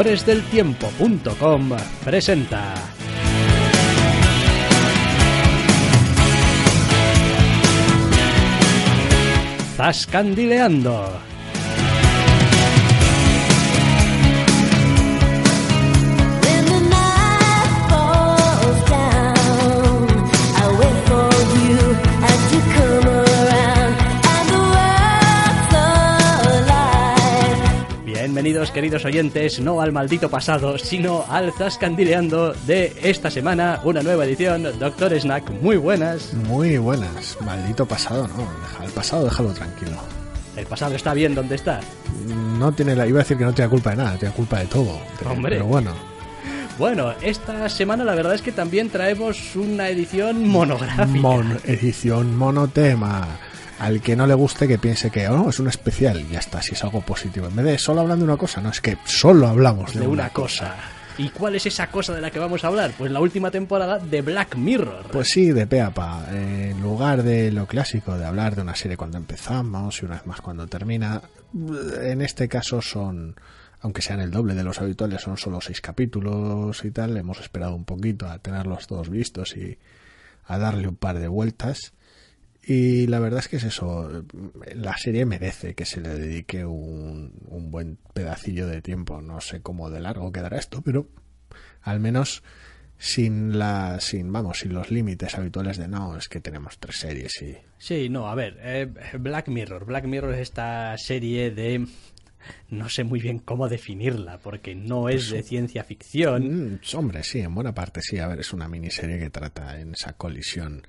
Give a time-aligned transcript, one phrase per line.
[0.00, 2.72] Doctoresdeltiempo.com presenta.
[9.76, 11.29] Zascandileando
[28.40, 34.24] Bienvenidos queridos oyentes, no al maldito pasado, sino al Zascandileando de esta semana, una nueva
[34.24, 36.32] edición, Doctor Snack, muy buenas.
[36.32, 39.98] Muy buenas, maldito pasado, no, deja el pasado, déjalo tranquilo.
[40.56, 41.80] El pasado está bien donde está.
[42.58, 44.66] No tiene la, iba a decir que no tiene culpa de nada, tiene culpa de
[44.68, 44.98] todo.
[45.28, 45.56] Hombre.
[45.56, 45.92] Pero bueno.
[46.78, 51.04] Bueno, esta semana la verdad es que también traemos una edición monográfica.
[51.04, 53.28] Mon, edición monotema
[53.80, 56.62] al que no le guste que piense que oh, es un especial y ya está,
[56.62, 57.48] si es algo positivo.
[57.48, 60.06] En vez de solo hablando de una cosa, no, es que solo hablamos de, de
[60.06, 60.76] una, cosa.
[61.16, 62.92] ¿Y cuál es esa cosa de la que vamos a hablar?
[62.96, 65.06] Pues la última temporada de Black Mirror.
[65.10, 66.26] Pues sí, de Peapa.
[66.30, 70.26] En lugar de lo clásico de hablar de una serie cuando empezamos y una vez
[70.26, 71.22] más cuando termina,
[72.02, 73.36] en este caso son,
[73.80, 77.16] aunque sean el doble de los habituales, son solo seis capítulos y tal.
[77.16, 79.78] Hemos esperado un poquito a tenerlos todos vistos y
[80.46, 81.92] a darle un par de vueltas.
[82.62, 84.24] Y la verdad es que es eso,
[84.74, 89.22] la serie merece que se le dedique un, un, buen pedacillo de tiempo.
[89.22, 91.08] No sé cómo de largo quedará esto, pero
[91.82, 92.42] al menos
[93.00, 97.40] sin la, sin, vamos, sin los límites habituales de no, es que tenemos tres series
[97.40, 97.56] y...
[97.78, 99.86] Sí, no, a ver, eh, Black Mirror.
[99.86, 101.86] Black Mirror es esta serie de...
[102.68, 106.74] No sé muy bien cómo definirla, porque no es de ciencia ficción.
[106.74, 108.18] Mm, hombre, sí, en buena parte sí.
[108.18, 110.82] A ver, es una miniserie que trata en esa colisión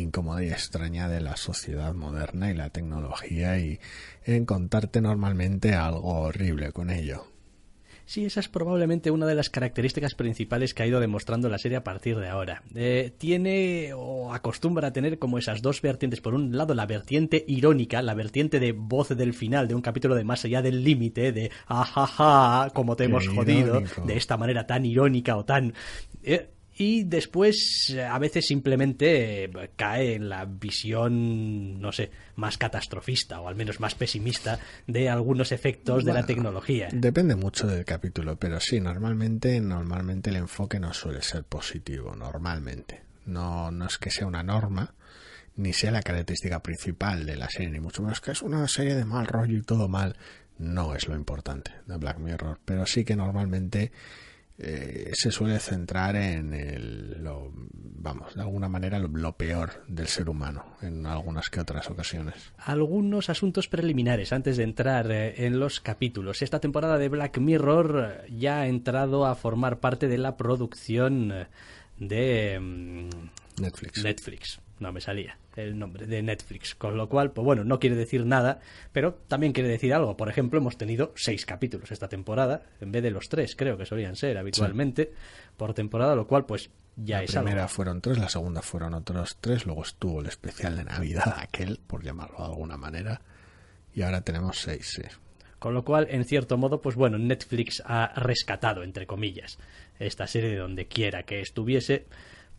[0.00, 3.80] incómoda y extraña de la sociedad moderna y la tecnología y
[4.24, 7.26] en contarte normalmente algo horrible con ello.
[8.08, 11.76] Sí, esa es probablemente una de las características principales que ha ido demostrando la serie
[11.76, 12.62] a partir de ahora.
[12.76, 16.20] Eh, tiene o acostumbra a tener como esas dos vertientes.
[16.20, 20.14] Por un lado, la vertiente irónica, la vertiente de voz del final de un capítulo
[20.14, 24.84] de Más allá del límite, de ajaja, como te hemos jodido, de esta manera tan
[24.84, 25.74] irónica o tan...
[26.22, 33.48] Eh, y después a veces simplemente cae en la visión, no sé, más catastrofista o
[33.48, 36.88] al menos más pesimista de algunos efectos bueno, de la tecnología.
[36.92, 43.02] Depende mucho del capítulo, pero sí, normalmente, normalmente el enfoque no suele ser positivo, normalmente.
[43.24, 44.94] No, no es que sea una norma,
[45.56, 48.94] ni sea la característica principal de la serie, ni mucho menos que es una serie
[48.94, 50.16] de mal rollo y todo mal.
[50.58, 53.92] No es lo importante de Black Mirror, pero sí que normalmente
[54.58, 60.06] eh, se suele centrar en el, lo, vamos, de alguna manera lo, lo, peor del
[60.06, 62.52] ser humano en algunas que otras ocasiones.
[62.56, 66.40] Algunos asuntos preliminares antes de entrar eh, en los capítulos.
[66.40, 71.48] Esta temporada de Black Mirror ya ha entrado a formar parte de la producción
[71.98, 74.02] de mm, Netflix.
[74.02, 74.60] Netflix.
[74.78, 78.26] No me salía el nombre de Netflix, con lo cual, pues bueno, no quiere decir
[78.26, 78.60] nada,
[78.92, 80.16] pero también quiere decir algo.
[80.16, 83.86] Por ejemplo, hemos tenido seis capítulos esta temporada, en vez de los tres, creo que
[83.86, 85.54] solían ser habitualmente sí.
[85.56, 87.46] por temporada, lo cual, pues ya la es algo.
[87.46, 91.34] La primera fueron tres, la segunda fueron otros tres, luego estuvo el especial de Navidad,
[91.38, 93.22] aquel, por llamarlo de alguna manera,
[93.94, 95.02] y ahora tenemos seis, sí.
[95.58, 99.58] Con lo cual, en cierto modo, pues bueno, Netflix ha rescatado, entre comillas,
[99.98, 102.06] esta serie de donde quiera que estuviese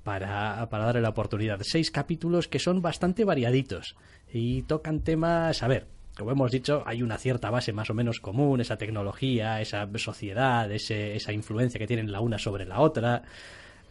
[0.08, 1.60] para, para darle la oportunidad.
[1.64, 3.98] Seis capítulos que son bastante variaditos
[4.32, 5.86] y tocan temas, a ver,
[6.18, 10.72] como hemos dicho, hay una cierta base más o menos común, esa tecnología, esa sociedad,
[10.72, 13.24] ese, esa influencia que tienen la una sobre la otra.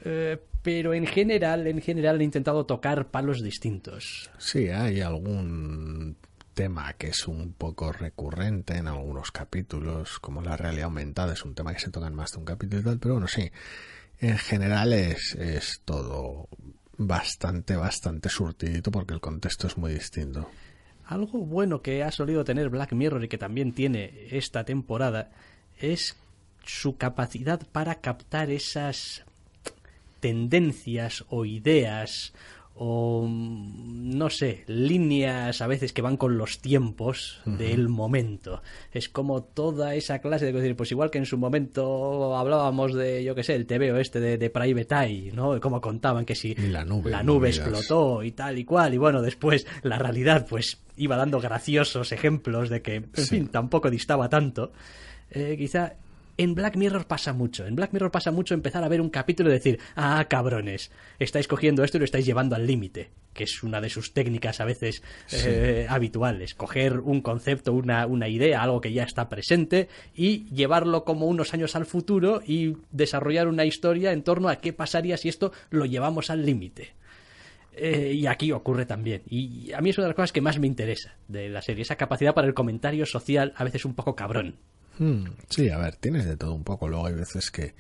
[0.07, 4.31] Eh, pero en general, en general he intentado tocar palos distintos.
[4.39, 6.17] Sí, hay algún
[6.55, 11.55] tema que es un poco recurrente en algunos capítulos, como la realidad aumentada, es un
[11.55, 13.51] tema que se toca en más de un capítulo y tal, pero bueno, sí,
[14.21, 16.49] en general es, es todo
[16.97, 20.49] bastante, bastante surtidito porque el contexto es muy distinto.
[21.07, 25.31] Algo bueno que ha solido tener Black Mirror y que también tiene esta temporada
[25.79, 26.17] es
[26.65, 29.25] su capacidad para captar esas
[30.21, 32.33] tendencias o ideas
[32.79, 38.63] o no sé, líneas a veces que van con los tiempos del momento.
[38.93, 43.25] Es como toda esa clase de decir, pues igual que en su momento hablábamos de,
[43.25, 45.59] yo qué sé, el TV este de, de Private Eye, ¿no?
[45.61, 49.23] Como contaban que si la nube, la nube explotó y tal y cual, y bueno,
[49.23, 54.73] después la realidad pues iba dando graciosos ejemplos de que, en fin, tampoco distaba tanto.
[55.31, 55.95] Eh, quizá
[56.39, 57.67] en Black Mirror pasa mucho.
[57.67, 61.49] En Black Mirror pasa mucho empezar a ver un capítulo y decir, ah, cabrones, estáis
[61.49, 64.65] cogiendo esto y lo estáis llevando al límite, que es una de sus técnicas a
[64.65, 65.03] veces
[65.33, 66.55] eh, habituales.
[66.55, 71.55] Coger un concepto, una, una idea, algo que ya está presente y llevarlo como unos
[71.55, 75.87] años al futuro y desarrollar una historia en torno a qué pasaría si esto lo
[75.87, 76.95] llevamos al límite.
[77.79, 79.23] Eh, y aquí ocurre también.
[79.29, 81.83] Y a mí es una de las cosas que más me interesa de la serie,
[81.83, 84.57] esa capacidad para el comentario social, a veces un poco cabrón.
[84.99, 86.89] Hmm, sí, a ver, tienes de todo un poco.
[86.89, 87.75] Luego hay veces que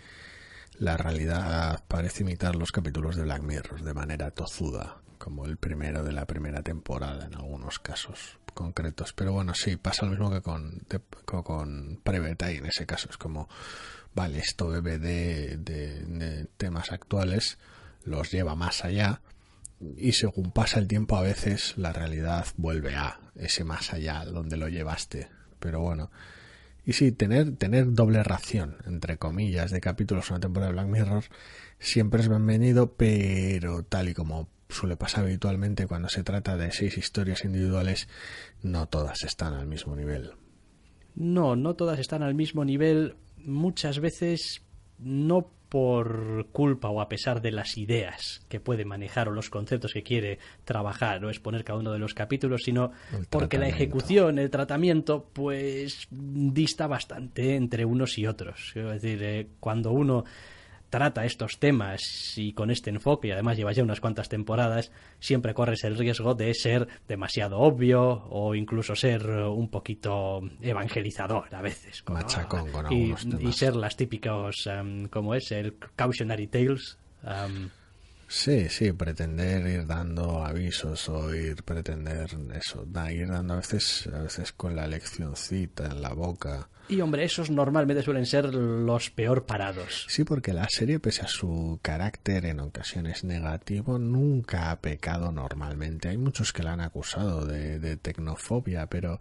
[0.78, 6.02] la realidad parece imitar los capítulos de Black Mirror de manera tozuda, como el primero
[6.02, 9.12] de la primera temporada en algunos casos concretos.
[9.12, 10.86] Pero bueno, sí, pasa lo mismo que con,
[11.24, 13.48] con Preveta y en ese caso es como,
[14.14, 17.58] vale, esto bebe de, de temas actuales,
[18.04, 19.20] los lleva más allá
[19.96, 24.56] y según pasa el tiempo a veces la realidad vuelve a ese más allá donde
[24.56, 25.28] lo llevaste.
[25.58, 26.10] Pero bueno,
[26.86, 31.24] y sí, tener, tener doble ración, entre comillas, de capítulos una temporada de Black Mirror
[31.80, 36.96] siempre es bienvenido, pero tal y como suele pasar habitualmente cuando se trata de seis
[36.96, 38.08] historias individuales,
[38.62, 40.30] no todas están al mismo nivel.
[41.16, 43.16] No, no todas están al mismo nivel.
[43.38, 44.62] Muchas veces
[44.98, 49.92] no por culpa o a pesar de las ideas que puede manejar o los conceptos
[49.92, 52.92] que quiere trabajar o exponer cada uno de los capítulos, sino
[53.30, 58.72] porque la ejecución, el tratamiento, pues dista bastante entre unos y otros.
[58.74, 60.24] Es decir, eh, cuando uno
[60.90, 65.54] trata estos temas y con este enfoque, y además llevas ya unas cuantas temporadas, siempre
[65.54, 72.04] corres el riesgo de ser demasiado obvio o incluso ser un poquito evangelizador a veces.
[72.08, 76.98] Machacón con y, y, ser las típicos, um, como es, el cautionary tales.
[77.22, 77.70] Um,
[78.28, 84.08] Sí, sí, pretender ir dando avisos o ir pretender eso, da, ir dando a veces,
[84.12, 86.68] a veces con la leccioncita en la boca.
[86.88, 90.06] Y hombre, esos normalmente suelen ser los peor parados.
[90.08, 96.08] Sí, porque la serie, pese a su carácter en ocasiones negativo, nunca ha pecado normalmente.
[96.08, 99.20] Hay muchos que la han acusado de, de tecnofobia, pero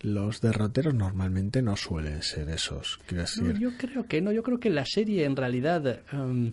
[0.00, 2.98] los derroteros normalmente no suelen ser esos.
[3.06, 3.58] Quiero decir...
[3.58, 6.00] yo creo que no, yo creo que la serie en realidad...
[6.12, 6.52] Um,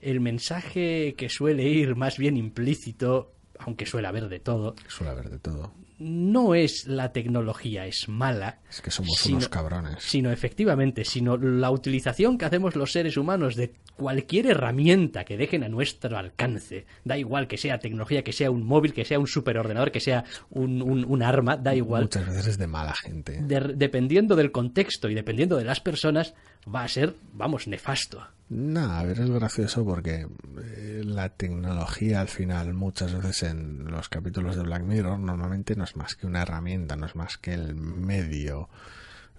[0.00, 4.74] el mensaje que suele ir más bien implícito, aunque suele haber de todo.
[4.86, 5.72] Suele haber de todo.
[5.98, 8.60] No es la tecnología es mala.
[8.70, 9.96] Es que somos unos cabrones.
[9.98, 15.64] Sino efectivamente, sino la utilización que hacemos los seres humanos de cualquier herramienta que dejen
[15.64, 16.86] a nuestro alcance.
[17.04, 20.24] Da igual que sea tecnología, que sea un móvil, que sea un superordenador, que sea
[20.50, 22.02] un, un, arma, da igual.
[22.02, 23.40] Muchas veces es de mala gente.
[23.42, 26.34] dependiendo del contexto y dependiendo de las personas,
[26.72, 28.22] va a ser, vamos, nefasto.
[28.50, 30.26] No, a ver, es gracioso porque
[30.62, 35.84] eh, la tecnología al final muchas veces en los capítulos de Black Mirror normalmente no
[35.84, 38.70] es más que una herramienta, no es más que el medio.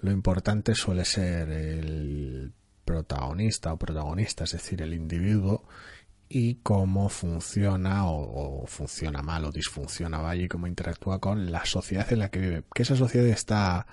[0.02, 2.54] Lo importante suele ser el
[2.86, 5.64] protagonista o protagonista, es decir, el individuo
[6.30, 12.12] y cómo funciona o, funciona mal o disfunciona, vaya, y cómo interactúa con la sociedad
[12.14, 12.64] en la que vive.
[12.74, 13.88] Que esa sociedad está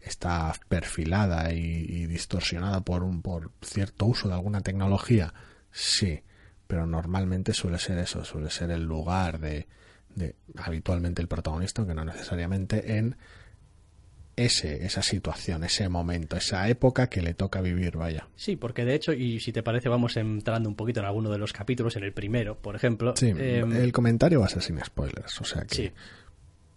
[0.00, 5.34] está perfilada y, distorsionada por un por cierto uso de alguna tecnología
[5.70, 6.22] sí
[6.66, 9.66] pero normalmente suele ser eso suele ser el lugar de,
[10.14, 13.16] de habitualmente el protagonista aunque no necesariamente en
[14.44, 18.28] ese, esa situación, ese momento, esa época que le toca vivir, vaya.
[18.36, 21.38] Sí, porque de hecho, y si te parece, vamos entrando un poquito en alguno de
[21.38, 23.14] los capítulos, en el primero, por ejemplo.
[23.16, 25.74] Sí, em, el comentario va a ser sin spoilers, o sea que.
[25.74, 25.92] Sí.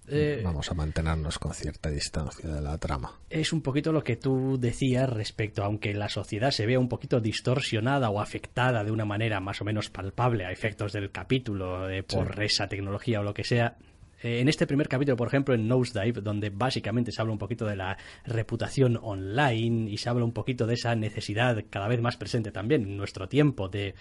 [0.07, 3.19] Eh, Vamos a mantenernos con cierta distancia de la trama.
[3.29, 7.19] Es un poquito lo que tú decías respecto, aunque la sociedad se vea un poquito
[7.21, 12.03] distorsionada o afectada de una manera más o menos palpable a efectos del capítulo de
[12.03, 13.92] por esa tecnología o lo que sea, eh,
[14.23, 17.75] en este primer capítulo, por ejemplo, en Nosedive, donde básicamente se habla un poquito de
[17.75, 22.51] la reputación online y se habla un poquito de esa necesidad cada vez más presente
[22.51, 23.95] también en nuestro tiempo de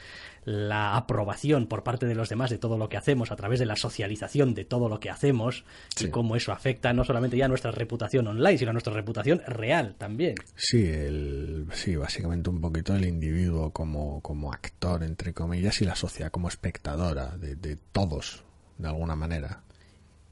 [0.44, 3.66] la aprobación por parte de los demás de todo lo que hacemos a través de
[3.66, 5.64] la socialización de todo lo que hacemos
[6.00, 9.42] y cómo eso afecta no solamente ya a nuestra reputación online, sino a nuestra reputación
[9.46, 10.34] real también.
[10.54, 15.96] Sí, el, sí básicamente un poquito el individuo como, como actor, entre comillas, y la
[15.96, 18.44] sociedad como espectadora de, de todos,
[18.78, 19.62] de alguna manera.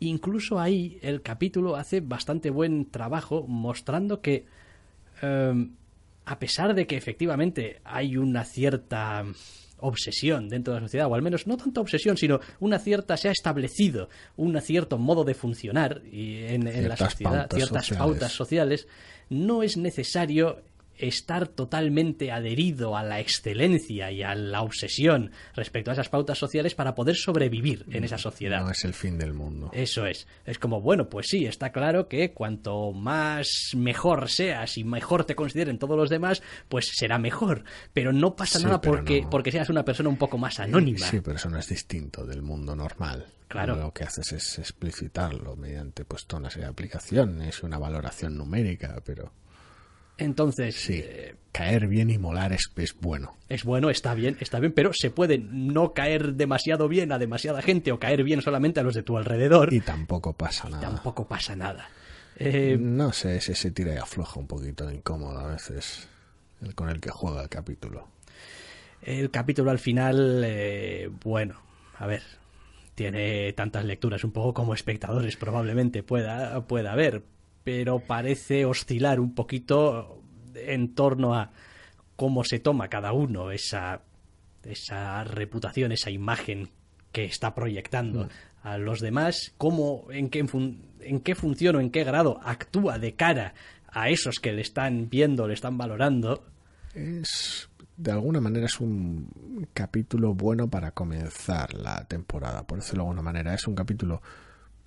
[0.00, 4.46] Incluso ahí el capítulo hace bastante buen trabajo mostrando que
[5.22, 5.72] em,
[6.24, 9.24] a pesar de que efectivamente hay una cierta
[9.78, 13.28] obsesión dentro de la sociedad, o al menos no tanta obsesión, sino una cierta, se
[13.28, 18.86] ha establecido un cierto modo de funcionar y en, la sociedad, ciertas pautas sociales,
[19.28, 20.62] no es necesario
[21.00, 26.74] estar totalmente adherido a la excelencia y a la obsesión respecto a esas pautas sociales
[26.74, 28.62] para poder sobrevivir en esa sociedad.
[28.62, 29.70] No es el fin del mundo.
[29.72, 30.26] Eso es.
[30.44, 35.34] Es como, bueno, pues sí, está claro que cuanto más mejor seas y mejor te
[35.34, 37.64] consideren todos los demás, pues será mejor.
[37.92, 41.06] Pero no pasa nada porque, porque seas una persona un poco más anónima.
[41.06, 43.26] Sí, pero eso no es distinto del mundo normal.
[43.48, 43.74] Claro.
[43.74, 49.02] Lo que haces es explicitarlo mediante pues una serie de aplicaciones y una valoración numérica,
[49.04, 49.32] pero...
[50.20, 53.36] Entonces, sí, eh, caer bien y molar es, bueno.
[53.48, 57.62] Es bueno, está bien, está bien, pero se puede no caer demasiado bien a demasiada
[57.62, 59.72] gente o caer bien solamente a los de tu alrededor.
[59.72, 60.82] Y tampoco pasa nada.
[60.82, 61.88] Tampoco pasa nada.
[62.36, 66.08] Eh, no sé, ese se tira y afloja un poquito incómodo a veces
[66.62, 68.08] el con el que juega el capítulo.
[69.02, 71.60] El capítulo al final, eh, bueno,
[71.98, 72.22] a ver,
[72.94, 77.22] tiene tantas lecturas un poco como espectadores probablemente pueda, pueda haber,
[77.64, 80.22] pero parece oscilar un poquito
[80.54, 81.50] en torno a
[82.16, 84.02] cómo se toma cada uno esa,
[84.64, 86.70] esa reputación, esa imagen
[87.12, 88.28] que está proyectando
[88.62, 90.46] a los demás, cómo, en qué,
[91.00, 93.54] en qué función o en qué grado actúa de cara
[93.88, 96.44] a esos que le están viendo, le están valorando.
[96.94, 103.08] Es, de alguna manera, es un capítulo bueno para comenzar la temporada, por decirlo de
[103.08, 103.54] alguna manera.
[103.54, 104.22] Es un capítulo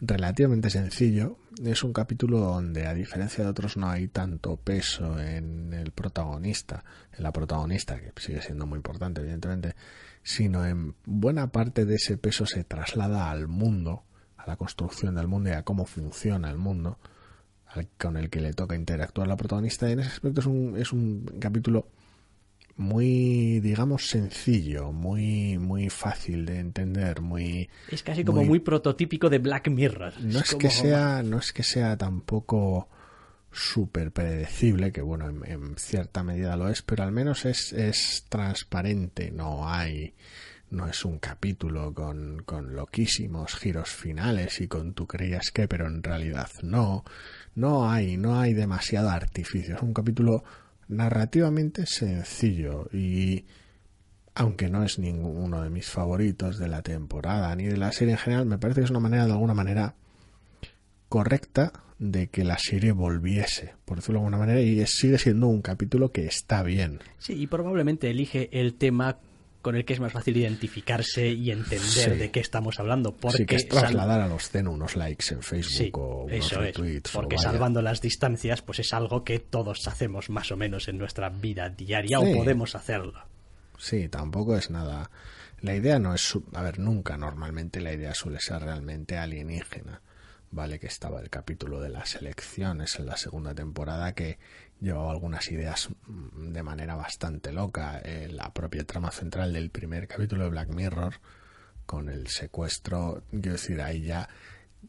[0.02, 1.38] relativamente sencillo.
[1.64, 6.84] Es un capítulo donde, a diferencia de otros, no hay tanto peso en el protagonista,
[7.16, 9.76] en la protagonista, que sigue siendo muy importante, evidentemente,
[10.24, 14.04] sino en buena parte de ese peso se traslada al mundo,
[14.38, 16.98] a la construcción del mundo y a cómo funciona el mundo
[17.98, 19.90] con el que le toca interactuar la protagonista.
[19.90, 21.88] En ese aspecto es un, es un capítulo
[22.76, 29.38] muy digamos sencillo muy muy fácil de entender muy es casi como muy, prototípico de
[29.38, 30.14] Black Mirror.
[30.22, 32.90] No es, que sea no es que sea tampoco
[33.52, 39.30] súper predecible que bueno en, cierta medida lo es pero al menos es, es transparente
[39.30, 40.16] no hay
[40.74, 45.86] no es un capítulo con, con loquísimos giros finales y con tú creías que pero
[45.86, 47.06] en realidad no.
[47.56, 49.76] No hay no hay demasiado artificio.
[49.76, 50.44] Es un capítulo
[50.94, 53.46] narrativamente sencillo y
[54.36, 58.20] aunque no es ninguno de mis favoritos de la temporada ni de la serie en
[58.20, 59.96] general, me parece que es una manera de alguna manera
[61.10, 65.62] correcta de que la serie volviese, por decirlo de alguna manera, y sigue siendo un
[65.62, 67.00] capítulo que está bien.
[67.20, 69.20] Sí, y probablemente elige el tema
[69.64, 73.16] con el que es más fácil identificarse y entender de qué estamos hablando.
[73.16, 76.60] Porque sí, que es trasladar a los CEN unos likes en Facebook o unos eso
[76.60, 77.12] retweets.
[77.12, 81.30] porque salvando las distancias, pues es algo que todos hacemos más o menos en nuestra
[81.30, 83.26] vida diaria o podemos hacerlo.
[83.80, 85.10] Sí, tampoco es nada.
[85.62, 86.38] La idea no es.
[86.54, 90.02] A ver, nunca normalmente la idea suele ser realmente alienígena.
[90.52, 94.38] Vale, que estaba el capítulo de las elecciones en la segunda temporada que
[94.84, 98.02] llevaba algunas ideas mm, de manera bastante loca.
[98.04, 101.16] Eh, la propia trama central del primer capítulo de Black Mirror,
[101.86, 104.30] con el secuestro, quiero decir, ahí ya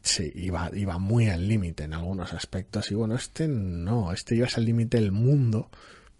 [0.01, 2.91] se iba, iba muy al límite en algunos aspectos.
[2.91, 5.69] Y bueno, este no, este iba al límite el mundo,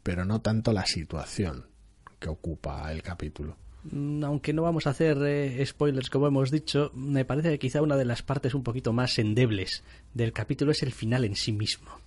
[0.02, 1.66] pero no tanto la situación
[2.20, 6.92] que ocupa el capítulo mm, aunque no vamos a hacer eh, spoilers como hemos dicho,
[6.96, 10.82] me parece que quizá una de las partes un poquito más endebles del capítulo es
[10.82, 12.05] el final en sí mismo.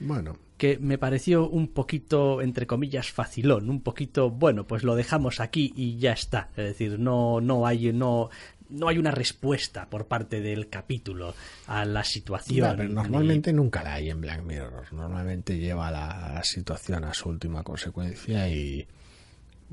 [0.00, 0.36] Bueno.
[0.56, 5.72] Que me pareció un poquito, entre comillas, facilón, un poquito, bueno, pues lo dejamos aquí
[5.76, 6.48] y ya está.
[6.56, 8.28] Es decir, no, no hay, no,
[8.68, 11.34] no hay una respuesta por parte del capítulo
[11.68, 12.92] a la situación.
[12.92, 14.92] normalmente nunca la hay en Black Mirror.
[14.92, 18.86] Normalmente lleva la, situación a su última consecuencia y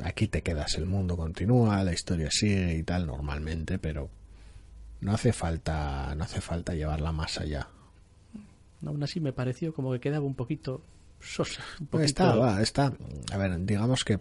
[0.03, 0.75] aquí te quedas.
[0.75, 4.09] El mundo continúa, la historia sigue y tal normalmente, pero
[5.01, 7.69] no hace falta, no hace falta llevarla más allá
[8.85, 10.83] aún así me pareció como que quedaba un poquito
[11.19, 11.63] sosa.
[11.91, 12.93] Un Está, está,
[13.31, 14.19] a ver, digamos que eh,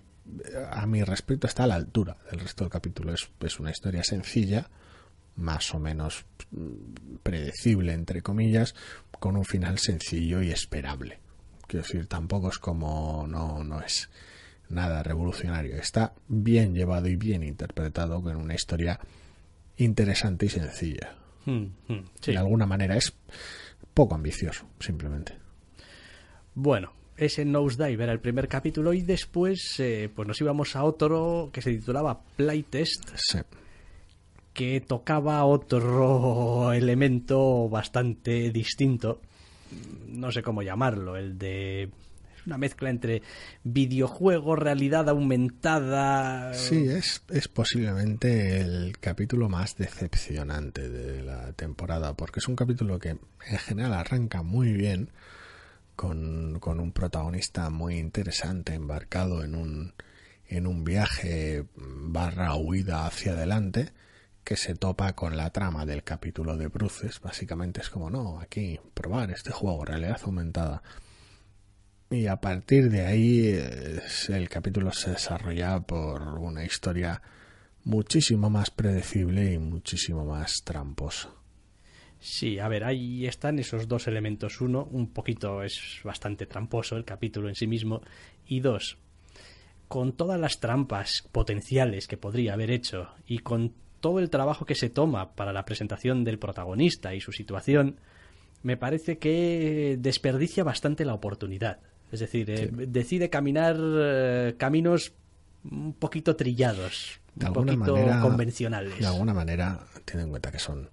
[0.70, 3.12] a mi respecto está a la altura del resto del capítulo.
[3.12, 4.68] Es, es una historia sencilla,
[5.36, 8.74] más o menos mm, predecible, entre comillas,
[9.18, 11.20] con un final sencillo y esperable.
[11.66, 14.10] Quiero decir, tampoco es como, no, no es
[14.68, 15.76] nada revolucionario.
[15.76, 18.98] Está bien llevado y bien interpretado con una historia
[19.76, 21.16] interesante y sencilla.
[21.46, 23.12] Hmm, hmm, de alguna manera es
[23.94, 25.34] poco ambicioso, simplemente.
[26.54, 31.50] Bueno, ese Nosedive era el primer capítulo y después eh, pues nos íbamos a otro
[31.52, 33.10] que se titulaba Playtest.
[33.16, 33.38] Sí.
[34.52, 39.20] que tocaba otro elemento bastante distinto.
[40.08, 41.90] No sé cómo llamarlo, el de
[42.46, 43.22] una mezcla entre
[43.62, 46.54] videojuego, realidad aumentada.
[46.54, 52.98] Sí, es, es posiblemente el capítulo más decepcionante de la temporada, porque es un capítulo
[52.98, 55.10] que en general arranca muy bien,
[55.96, 59.94] con, con un protagonista muy interesante, embarcado en un,
[60.48, 63.92] en un viaje barra huida hacia adelante,
[64.42, 67.20] que se topa con la trama del capítulo de Bruces.
[67.20, 70.82] Básicamente es como, no, aquí, probar este juego, realidad aumentada.
[72.14, 73.58] Y a partir de ahí
[74.28, 77.20] el capítulo se desarrolla por una historia
[77.82, 81.30] muchísimo más predecible y muchísimo más tramposa.
[82.20, 84.60] Sí, a ver, ahí están esos dos elementos.
[84.60, 88.00] Uno, un poquito es bastante tramposo el capítulo en sí mismo.
[88.46, 88.96] Y dos,
[89.88, 94.76] con todas las trampas potenciales que podría haber hecho y con todo el trabajo que
[94.76, 97.96] se toma para la presentación del protagonista y su situación,
[98.62, 101.80] me parece que desperdicia bastante la oportunidad.
[102.14, 105.12] Es decir, eh, decide caminar eh, caminos
[105.68, 109.00] un poquito trillados, un poquito convencionales.
[109.00, 110.88] De alguna manera, ten en cuenta que son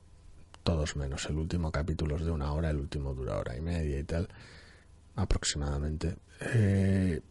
[0.63, 1.27] todos menos.
[1.27, 4.29] El último capítulo es de una hora, el último dura hora y media y tal,
[5.15, 6.15] aproximadamente.
[6.39, 7.21] Eh,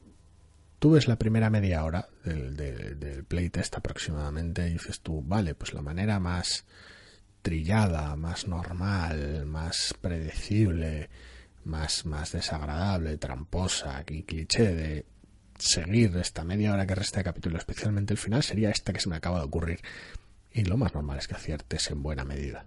[0.78, 5.74] tú ves la primera media hora del, del, playtest aproximadamente y dices tú, vale, pues
[5.74, 6.64] la manera más
[7.42, 11.10] trillada, más normal, más predecible,
[11.64, 15.06] más, más desagradable, tramposa y cliché de
[15.58, 19.08] seguir esta media hora que resta de capítulo, especialmente el final, sería esta que se
[19.08, 19.80] me acaba de ocurrir.
[20.52, 22.66] Y lo más normal es que aciertes en buena medida.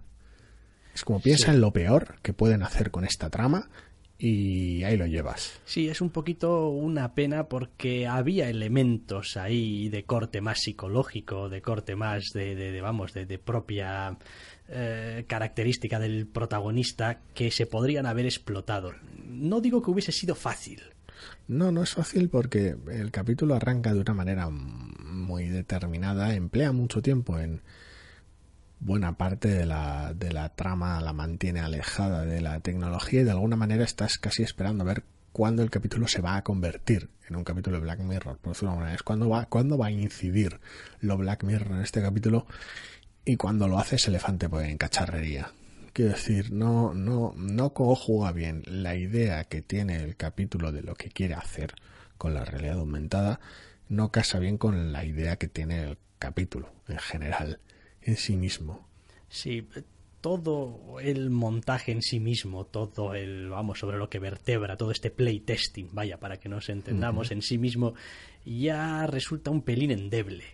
[0.94, 3.68] Es como piensa en lo peor que pueden hacer con esta trama
[4.16, 5.60] y ahí lo llevas.
[5.64, 11.60] Sí, es un poquito una pena porque había elementos ahí de corte más psicológico, de
[11.60, 14.16] corte más de, de, vamos, de, de propia
[14.68, 18.92] eh, característica del protagonista que se podrían haber explotado.
[19.26, 20.82] No digo que hubiese sido fácil.
[21.48, 27.02] No, no es fácil porque el capítulo arranca de una manera muy determinada, emplea mucho
[27.02, 27.60] tiempo en
[28.80, 33.30] buena parte de la, de la trama la mantiene alejada de la tecnología y de
[33.30, 37.36] alguna manera estás casi esperando a ver cuándo el capítulo se va a convertir en
[37.36, 38.94] un capítulo de Black Mirror, por decirlo de manera.
[38.94, 40.60] Es va, cuándo va a incidir
[41.00, 42.46] lo Black Mirror en este capítulo
[43.24, 45.52] y cuando lo hace es elefante pues, en cacharrería.
[45.92, 50.94] Quiero decir, no, no, no conjuga bien la idea que tiene el capítulo de lo
[50.94, 51.74] que quiere hacer
[52.18, 53.40] con la realidad aumentada,
[53.88, 57.60] no casa bien con la idea que tiene el capítulo en general
[58.02, 58.88] en sí mismo.
[59.28, 59.68] Sí,
[60.20, 65.10] todo el montaje en sí mismo, todo el, vamos, sobre lo que vertebra, todo este
[65.10, 67.94] playtesting, vaya, para que nos entendamos, en sí mismo,
[68.44, 70.44] ya resulta un pelín endeble.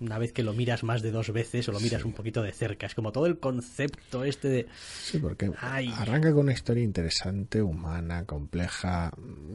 [0.00, 2.52] Una vez que lo miras más de dos veces o lo miras un poquito de
[2.52, 2.86] cerca.
[2.86, 4.66] Es como todo el concepto este de...
[4.80, 9.12] Sí, porque arranca con una historia interesante, humana, compleja,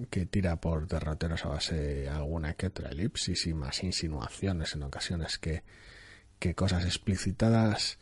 [0.10, 4.84] que tira por derroteros a base de alguna que otra elipsis y más insinuaciones en
[4.84, 5.63] ocasiones que
[6.43, 7.99] que cosas explicitadas.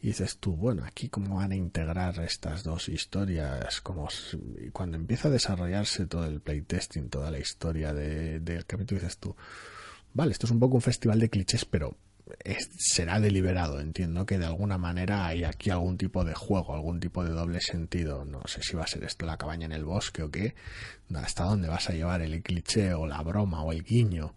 [0.00, 4.08] Y dices tú, bueno, aquí cómo van a integrar estas dos historias, como
[4.72, 9.36] cuando empieza a desarrollarse todo el playtesting, toda la historia del de, capítulo, dices tú,
[10.14, 11.96] vale, esto es un poco un festival de clichés, pero
[12.78, 17.24] será deliberado, entiendo que de alguna manera hay aquí algún tipo de juego, algún tipo
[17.24, 20.22] de doble sentido, no sé si va a ser esto la cabaña en el bosque
[20.22, 20.54] o qué,
[21.14, 24.34] hasta dónde vas a llevar el cliché o la broma o el guiño.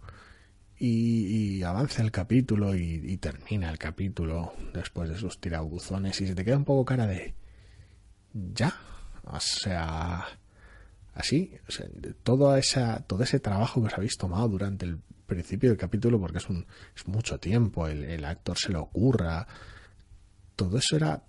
[0.78, 6.20] Y, avanza el capítulo y, termina el capítulo después de sus tirabuzones.
[6.20, 7.34] Y se te queda un poco cara de
[8.34, 8.76] ya
[9.24, 10.26] o sea
[11.14, 11.54] así
[12.24, 16.38] todo esa todo ese trabajo que os habéis tomado durante el principio del capítulo porque
[16.38, 19.48] es un es mucho tiempo el, el actor se lo ocurra
[20.56, 21.24] todo eso era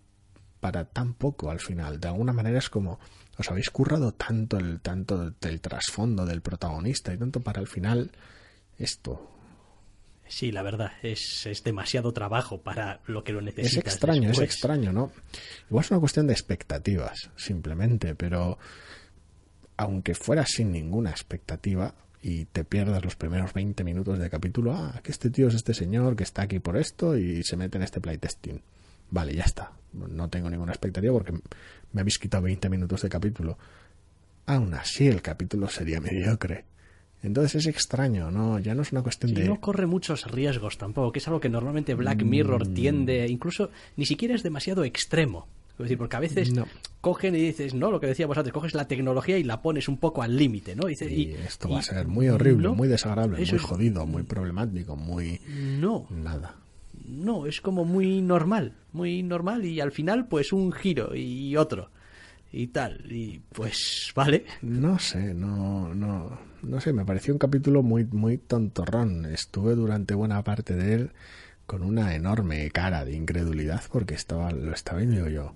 [0.61, 2.99] para tan poco al final de alguna manera es como
[3.39, 8.11] os habéis currado tanto el tanto del trasfondo del protagonista y tanto para el final
[8.79, 9.33] esto
[10.29, 13.73] Sí, la verdad, es, es, demasiado trabajo para lo que lo necesitas.
[13.73, 15.13] Es extraño, es extraño, ¿no?
[15.71, 18.59] Igual es una cuestión de expectativas, simplemente, pero
[19.77, 21.95] aunque fuera sin ninguna expectativa
[22.27, 25.75] y te pierdas los primeros 20 minutos de capítulo, ah, que este tío es este
[25.75, 28.61] señor que está aquí por esto y se mete en este playtesting.
[29.11, 29.71] Vale, ya está.
[29.93, 31.33] No tengo ninguna expectativa porque
[31.93, 33.57] me habéis quitado 20 minutos de capítulo.
[34.47, 36.65] Aún así, el capítulo sería mediocre
[37.23, 38.59] entonces es extraño, ¿no?
[38.59, 39.45] Ya no es una cuestión de...
[39.45, 42.75] No corre muchos riesgos tampoco, que es algo que normalmente Black Mirror mm.
[42.75, 45.49] tiende, incluso ni siquiera es demasiado extremo.
[45.73, 46.53] Es decir, porque a veces
[47.07, 49.97] cogen y dices, no, lo que decíamos antes, coges la tecnología y la pones un
[49.99, 50.91] poco al límite, ¿no?
[50.91, 50.95] y,
[51.47, 55.41] esto va a ser muy horrible, muy desagradable, muy jodido, muy problemático, muy...
[55.79, 56.09] No.
[56.11, 56.57] Nada.
[57.05, 61.91] no, es como muy normal, muy normal y al final pues un giro y otro
[62.51, 63.01] y tal.
[63.09, 64.45] Y pues, vale.
[64.63, 69.27] No sé, no, no, no sé, me pareció un capítulo muy, muy tontorrón.
[69.27, 71.11] Estuve durante buena parte de él
[71.67, 75.53] con una enorme cara de incredulidad porque estaba, lo estaba viendo yo.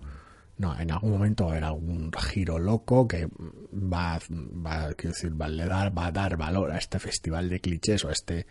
[0.61, 3.27] No, en algún momento haber algún giro loco que
[3.73, 7.61] va, va, quiero decir, va, a dar, va a dar valor a este festival de
[7.61, 8.47] clichés o a este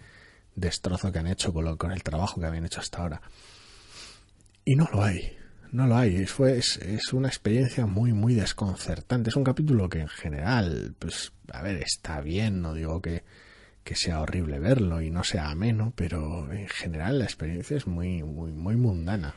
[0.55, 3.21] destrozo que han hecho con, con el trabajo que habían hecho hasta ahora.
[4.65, 5.37] Y no lo hay
[5.71, 6.25] no lo hay.
[6.25, 9.29] Fue, es, es, una experiencia muy, muy desconcertante.
[9.29, 13.23] Es un capítulo que en general, pues, a ver, está bien, no digo que,
[13.83, 18.23] que sea horrible verlo y no sea ameno, pero en general la experiencia es muy,
[18.23, 19.35] muy, muy mundana.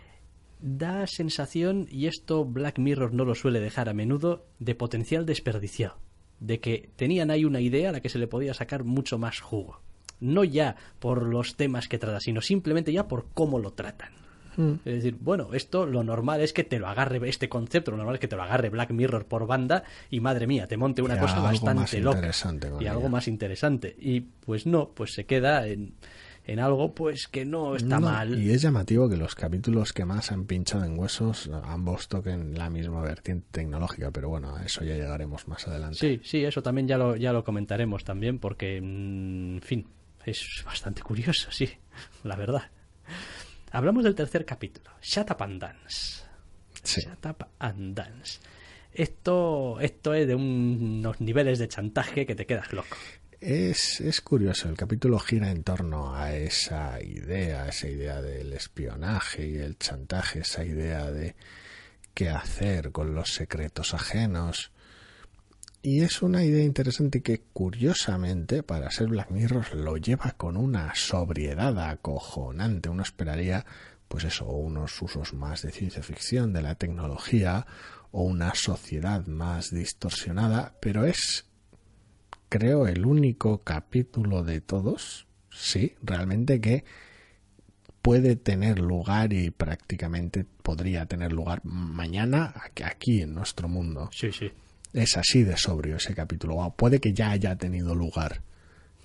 [0.63, 5.99] Da sensación, y esto Black Mirror no lo suele dejar a menudo, de potencial desperdiciado.
[6.39, 9.41] De que tenían ahí una idea a la que se le podía sacar mucho más
[9.41, 9.81] jugo.
[10.21, 14.11] No ya por los temas que trata, sino simplemente ya por cómo lo tratan.
[14.57, 14.75] Mm.
[14.85, 18.17] Es decir, bueno, esto lo normal es que te lo agarre, este concepto, lo normal
[18.17, 21.19] es que te lo agarre Black Mirror por banda y madre mía, te monte una
[21.19, 22.31] cosa bastante loca
[22.81, 23.97] y algo más interesante.
[23.99, 25.95] Y pues no, pues se queda en,
[26.45, 28.39] en algo pues que no está mal.
[28.39, 32.69] Y es llamativo que los capítulos que más han pinchado en huesos ambos toquen la
[32.71, 35.99] misma vertiente tecnológica, pero bueno, a eso ya llegaremos más adelante.
[35.99, 39.87] Sí, sí, eso también ya lo, ya lo comentaremos también porque, mm, en fin,
[40.25, 41.69] es bastante curioso, sí,
[42.25, 42.71] la verdad.
[43.71, 46.23] Hablamos del tercer capítulo, Shut Up and Dance.
[46.85, 48.41] Shut Up and Dance.
[48.93, 52.97] Esto, esto es de unos niveles de chantaje que te quedas loco.
[53.45, 59.45] Es, es curioso, el capítulo gira en torno a esa idea, esa idea del espionaje
[59.49, 61.35] y el chantaje, esa idea de
[62.15, 64.71] qué hacer con los secretos ajenos,
[65.83, 70.95] y es una idea interesante que, curiosamente, para ser Black Mirror, lo lleva con una
[70.95, 72.91] sobriedad acojonante.
[72.91, 73.67] Uno esperaría,
[74.07, 77.67] pues eso, unos usos más de ciencia ficción, de la tecnología,
[78.13, 81.47] o una sociedad más distorsionada, pero es,
[82.53, 86.85] creo, el único capítulo de todos, sí, realmente que
[88.03, 92.53] puede tener lugar y prácticamente podría tener lugar mañana
[92.85, 94.11] aquí en nuestro mundo.
[94.13, 94.53] Sí, sí
[94.93, 96.75] es así de sobrio ese capítulo.
[96.77, 98.43] puede que ya haya tenido lugar.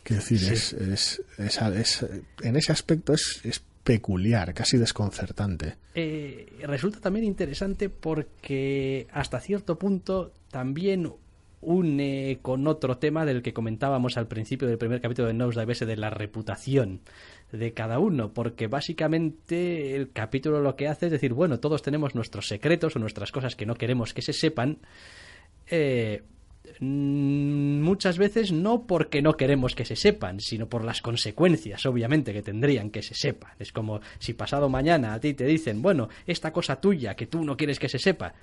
[0.04, 2.06] Quiero decir, es, es,
[2.42, 5.76] en ese aspecto es, es peculiar, casi desconcertante.
[5.96, 11.12] Eh, resulta también interesante porque hasta cierto punto también
[11.62, 15.86] une con otro tema del que comentábamos al principio del primer capítulo de Nosedive, ese
[15.86, 17.02] de la reputación
[17.52, 22.14] de cada uno, porque básicamente el capítulo lo que hace es decir, bueno, todos tenemos
[22.14, 24.80] nuestros secretos o nuestras cosas que no queremos que se sepan,
[25.70, 26.24] eh,
[26.80, 32.34] mm, muchas veces no porque no queremos que se sepan, sino por las consecuencias, obviamente,
[32.34, 33.52] que tendrían que se sepan.
[33.60, 37.44] Es como si pasado mañana a ti te dicen, bueno, esta cosa tuya que tú
[37.44, 38.36] no quieres que se sepa,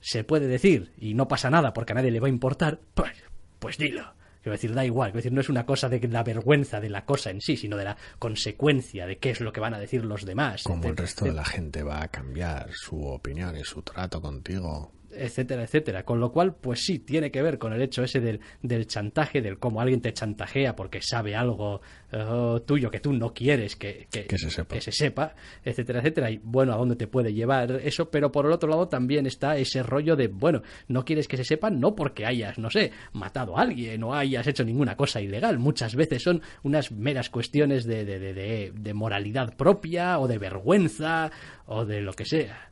[0.00, 3.12] se puede decir y no pasa nada porque a nadie le va a importar, pues,
[3.58, 4.14] pues dilo.
[4.42, 7.04] Quiero decir, da igual, quiero decir, no es una cosa de la vergüenza de la
[7.04, 10.02] cosa en sí, sino de la consecuencia de qué es lo que van a decir
[10.02, 10.62] los demás.
[10.62, 14.92] Como el resto de la gente va a cambiar su opinión y su trato contigo
[15.12, 16.04] etcétera, etcétera.
[16.04, 19.40] Con lo cual, pues sí, tiene que ver con el hecho ese del, del chantaje,
[19.40, 21.80] del cómo alguien te chantajea porque sabe algo
[22.12, 24.74] eh, tuyo que tú no quieres que, que, se sepa.
[24.74, 26.30] que se sepa, etcétera, etcétera.
[26.30, 29.56] Y bueno, a dónde te puede llevar eso, pero por el otro lado también está
[29.56, 33.58] ese rollo de, bueno, no quieres que se sepa, no porque hayas, no sé, matado
[33.58, 35.58] a alguien o hayas hecho ninguna cosa ilegal.
[35.58, 41.30] Muchas veces son unas meras cuestiones de, de, de, de moralidad propia o de vergüenza
[41.66, 42.69] o de lo que sea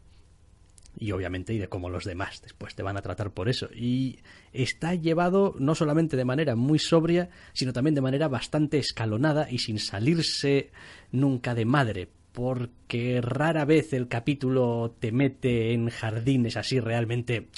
[0.99, 3.69] y obviamente y de cómo los demás después te van a tratar por eso.
[3.75, 4.19] Y
[4.53, 9.59] está llevado no solamente de manera muy sobria, sino también de manera bastante escalonada y
[9.59, 10.71] sin salirse
[11.13, 17.49] nunca de madre, porque rara vez el capítulo te mete en jardines así realmente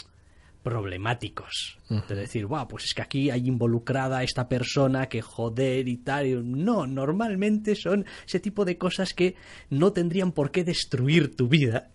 [0.63, 1.79] problemáticos.
[2.09, 6.65] De decir, wow, pues es que aquí hay involucrada esta persona que joder y tal.
[6.65, 9.35] No, normalmente son ese tipo de cosas que
[9.71, 11.91] no tendrían por qué destruir tu vida,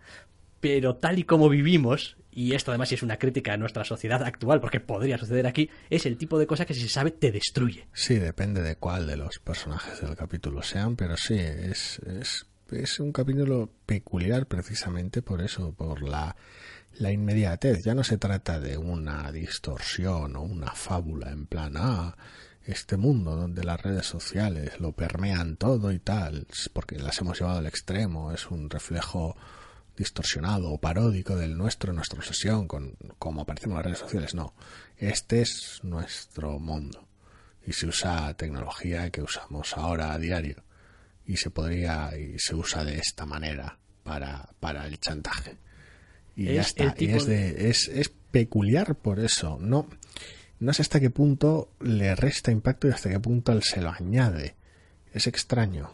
[0.65, 4.59] pero tal y como vivimos, y esto además es una crítica a nuestra sociedad actual,
[4.59, 7.87] porque podría suceder aquí, es el tipo de cosa que si se sabe te destruye.
[7.93, 12.01] Sí, depende de cuál de los personajes del capítulo sean, pero sí, es,
[12.71, 16.35] es, un capítulo peculiar precisamente por eso, por la,
[16.97, 17.83] la inmediatez.
[17.83, 22.17] Ya no se trata de una distorsión o una fábula en plan, ah,
[22.65, 27.59] este mundo donde las redes sociales lo permean todo y tal, porque las hemos llevado
[27.59, 29.37] al extremo, es un reflejo
[29.97, 34.35] distorsionado o paródico del nuestro, nuestra obsesión con cómo aparecemos en las redes sociales.
[34.35, 34.53] No,
[34.97, 37.07] este es nuestro mundo
[37.65, 40.63] y se usa tecnología que usamos ahora a diario
[41.25, 45.57] y se podría y se usa de esta manera para, para el chantaje.
[46.35, 46.93] Y ya está.
[46.97, 49.57] Y es, de, es, es peculiar por eso.
[49.59, 49.87] No,
[50.59, 53.89] no sé hasta qué punto le resta impacto y hasta qué punto él se lo
[53.89, 54.55] añade.
[55.13, 55.89] Es extraño.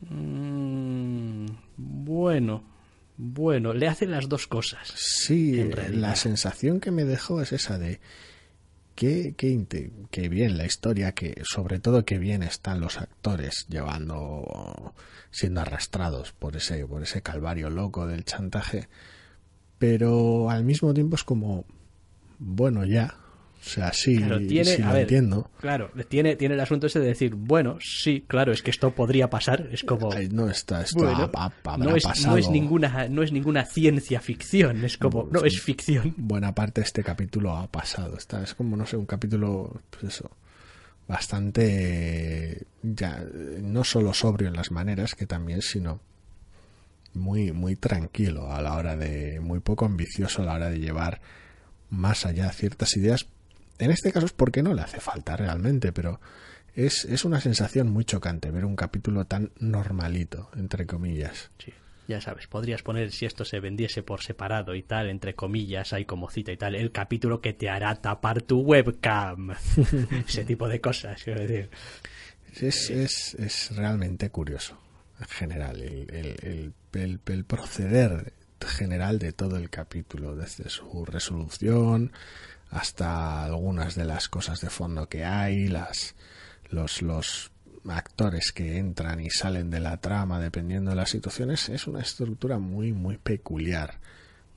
[0.00, 1.46] Mm,
[1.76, 2.75] bueno,
[3.16, 4.92] bueno, le hace las dos cosas.
[4.94, 8.00] Sí, la sensación que me dejó es esa de
[8.94, 9.34] que,
[10.10, 14.94] que, bien la historia, que sobre todo que bien están los actores llevando,
[15.30, 18.88] siendo arrastrados por ese, por ese calvario loco del chantaje,
[19.78, 21.66] pero al mismo tiempo es como,
[22.38, 23.14] bueno, ya,
[23.66, 25.50] o sea, sí, tiene, lo entiendo.
[25.60, 29.28] Claro, tiene, tiene el asunto ese de decir, bueno, sí, claro, es que esto podría
[29.28, 29.68] pasar.
[29.72, 30.08] Es como.
[30.30, 35.28] no está, esto no, es, no, es, ninguna, no es ninguna ciencia ficción, es como,
[35.32, 36.14] no, es ficción.
[36.16, 38.16] Buena parte de este capítulo ha pasado.
[38.16, 40.30] Está, es como, no sé, un capítulo, pues eso,
[41.08, 42.66] bastante.
[42.82, 43.24] ya
[43.62, 45.98] No solo sobrio en las maneras, que también, sino
[47.14, 49.40] muy, muy tranquilo a la hora de.
[49.40, 51.20] muy poco ambicioso a la hora de llevar
[51.90, 53.26] más allá ciertas ideas
[53.78, 56.20] en este caso es porque no le hace falta realmente, pero
[56.74, 61.50] es, es una sensación muy chocante ver un capítulo tan normalito, entre comillas.
[61.58, 61.72] Sí
[62.08, 66.04] ya sabes, podrías poner si esto se vendiese por separado y tal, entre comillas, hay
[66.04, 69.50] como cita y tal, el capítulo que te hará tapar tu webcam.
[70.26, 71.70] Ese tipo de cosas, quiero decir.
[72.60, 74.78] Es, es, es realmente curioso,
[75.20, 78.32] en general, el, el, el, proceder
[78.66, 82.12] general de todo el capítulo, desde su resolución,
[82.70, 86.14] hasta algunas de las cosas de fondo que hay, las,
[86.70, 87.50] los, los
[87.88, 92.58] actores que entran y salen de la trama dependiendo de las situaciones, es una estructura
[92.58, 93.98] muy, muy peculiar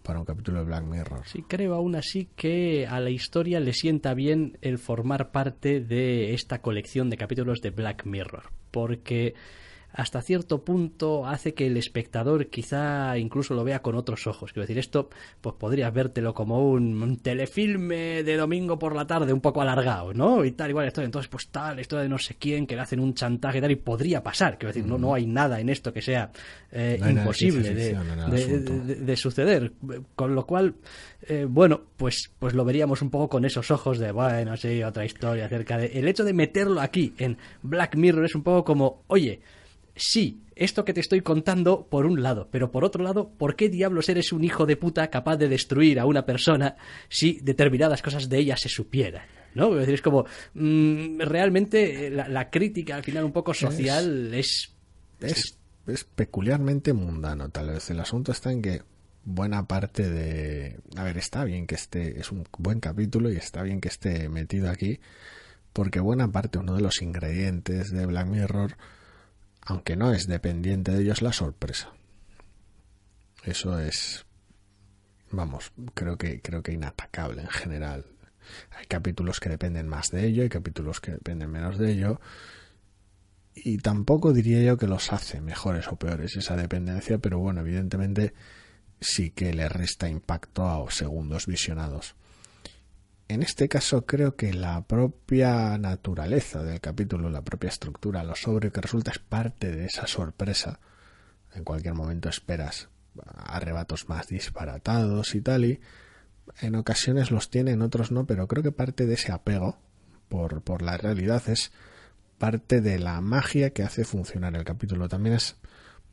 [0.04, 1.22] para un capítulo de Black Mirror.
[1.26, 6.34] Sí, creo aún así que a la historia le sienta bien el formar parte de
[6.34, 9.36] esta colección de capítulos de Black Mirror, porque
[9.92, 14.54] hasta cierto punto hace que el espectador quizá incluso lo vea con otros ojos.
[14.54, 15.10] Quiero decir, esto
[15.42, 20.46] pues podrías vértelo como un, telefilme de domingo por la tarde un poco alargado, ¿no?
[20.46, 23.00] Y tal, igual esto, entonces pues tal, esto de no sé quién, que le hacen
[23.00, 24.58] un chantaje y tal, y podría pasar.
[24.58, 26.32] Quiero decir, no, no hay nada en esto que sea
[26.72, 29.74] eh, imposible de, suceder.
[30.16, 30.76] Con lo cual,
[31.28, 35.04] eh, bueno, pues, pues lo veríamos un poco con esos ojos de, bueno, sí, otra
[35.04, 35.88] historia acerca de...
[35.88, 39.42] El hecho de meterlo aquí en Black Mirror es un poco como, oye,
[40.00, 43.70] sí, esto que te estoy contando por un lado, pero por otro lado, ¿por qué
[43.70, 46.76] diablos eres un hijo de puta capaz de destruir a una persona
[47.10, 49.24] si determinadas cosas de ella se supieran?
[49.56, 49.74] ¿No?
[49.74, 54.74] Es decir, es como, mm, realmente eh, la, crítica al final un poco social es
[55.22, 55.58] es,
[55.88, 56.04] es...
[56.04, 57.90] peculiarmente mundano, tal vez.
[57.90, 58.84] El asunto está en que
[59.26, 60.80] buena parte de...
[60.96, 64.30] A ver, está bien que esté, es un buen capítulo y está bien que esté
[64.30, 65.00] metido aquí,
[65.74, 68.78] porque buena parte, uno de los ingredientes de Black Mirror
[69.70, 71.94] aunque no es dependiente de ellos la sorpresa.
[73.44, 74.26] Eso es,
[75.30, 78.06] vamos, creo que, creo que inatacable en general.
[78.76, 82.20] Hay capítulos que dependen más de ello, hay capítulos que dependen menos de ello.
[83.54, 88.34] Y tampoco diría yo que los hace mejores o peores esa dependencia, pero bueno, evidentemente
[89.00, 92.16] sí que le resta impacto a segundos visionados.
[93.30, 98.72] En este caso creo que la propia naturaleza del capítulo, la propia estructura, lo sobre
[98.72, 100.80] que resulta es parte de esa sorpresa.
[101.54, 102.90] En cualquier momento esperas
[103.36, 105.80] arrebatos más disparatados y tal y
[106.62, 109.78] en ocasiones los tiene, en otros no, pero creo que parte de ese apego
[110.28, 111.72] por, por la realidad es
[112.40, 115.08] parte de la magia que hace funcionar el capítulo.
[115.08, 115.56] También es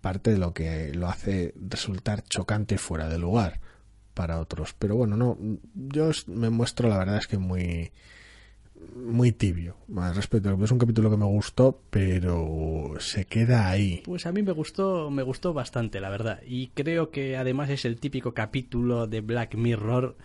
[0.03, 3.63] parte de lo que lo hace resultar chocante fuera de lugar
[4.17, 4.75] para otros.
[4.79, 5.39] Pero bueno, no,
[5.75, 7.93] yo me muestro la verdad es que muy
[8.95, 10.57] muy tibio al respecto.
[10.65, 14.03] Es un capítulo que me gustó, pero se queda ahí.
[14.05, 16.41] Pues a mí me gustó, me gustó bastante, la verdad.
[16.47, 20.17] Y creo que además es el típico capítulo de Black Mirror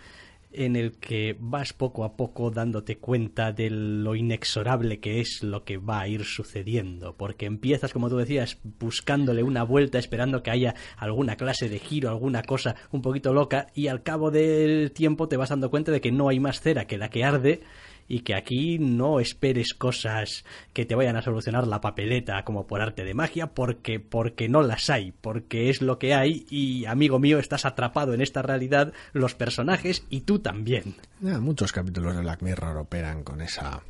[0.54, 5.64] en el que vas poco a poco dándote cuenta de lo inexorable que es lo
[5.64, 10.50] que va a ir sucediendo, porque empiezas, como tú decías, buscándole una vuelta, esperando que
[10.50, 15.28] haya alguna clase de giro, alguna cosa un poquito loca, y al cabo del tiempo
[15.28, 17.62] te vas dando cuenta de que no hay más cera que la que arde
[18.08, 22.80] y que aquí no esperes cosas que te vayan a solucionar la papeleta como por
[22.80, 27.18] arte de magia porque porque no las hay, porque es lo que hay y amigo
[27.18, 30.94] mío estás atrapado en esta realidad los personajes y tú también.
[31.20, 33.82] muchos capítulos de Black Mirror operan con esa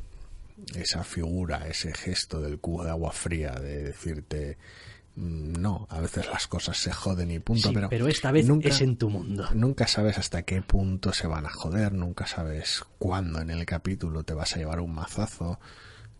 [0.75, 4.57] esa figura, ese gesto del cubo de agua fría de decirte
[5.15, 8.97] no, a veces las cosas se joden y punto, pero, pero esta vez es en
[8.97, 9.47] tu mundo.
[9.53, 14.23] Nunca sabes hasta qué punto se van a joder, nunca sabes cuándo en el capítulo
[14.23, 15.59] te vas a llevar un mazazo,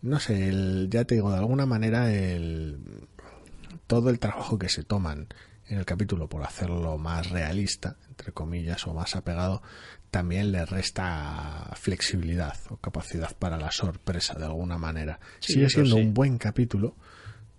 [0.02, 3.08] no sé, el, ya te digo, de alguna manera el,
[3.86, 5.28] todo el trabajo que se toman
[5.66, 9.62] en el capítulo por hacerlo más realista, entre comillas, o más apegado,
[10.10, 15.18] también le resta flexibilidad o capacidad para la sorpresa de alguna manera.
[15.40, 16.96] Sigue siendo un buen capítulo,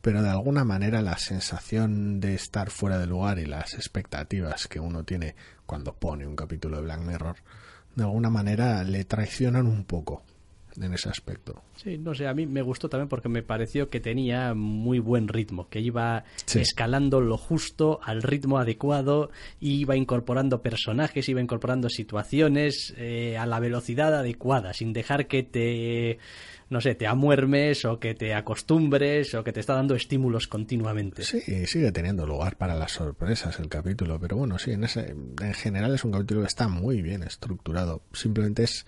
[0.05, 4.79] pero de alguna manera la sensación de estar fuera de lugar y las expectativas que
[4.79, 7.37] uno tiene cuando pone un capítulo de Black Mirror,
[7.95, 10.23] de alguna manera le traicionan un poco
[10.81, 11.61] en ese aspecto.
[11.75, 15.27] Sí, no sé, a mí me gustó también porque me pareció que tenía muy buen
[15.27, 22.93] ritmo, que iba escalando lo justo al ritmo adecuado, iba incorporando personajes, iba incorporando situaciones
[22.97, 26.19] eh, a la velocidad adecuada, sin dejar que te
[26.69, 31.23] no sé, te amuermes o que te acostumbres o que te está dando estímulos continuamente.
[31.23, 35.53] Sí, sigue teniendo lugar para las sorpresas el capítulo, pero bueno, sí, en, ese, en
[35.53, 38.01] general es un capítulo que está muy bien estructurado.
[38.13, 38.85] Simplemente es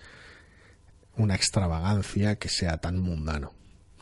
[1.18, 3.52] una extravagancia que sea tan mundano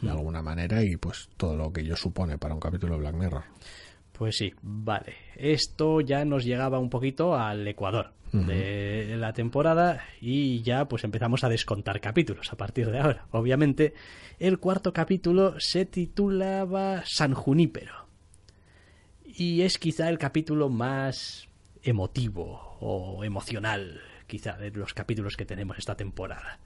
[0.01, 0.11] de hmm.
[0.11, 3.45] alguna manera y pues todo lo que ello supone para un capítulo de Black Mirror.
[4.13, 5.15] Pues sí, vale.
[5.37, 11.45] Esto ya nos llegaba un poquito al Ecuador de la temporada y ya pues empezamos
[11.45, 13.27] a descontar capítulos a partir de ahora.
[13.31, 13.95] Obviamente
[14.39, 18.09] el cuarto capítulo se titulaba San Junípero
[19.25, 21.49] y es quizá el capítulo más
[21.83, 26.59] emotivo o emocional quizá de los capítulos que tenemos esta temporada.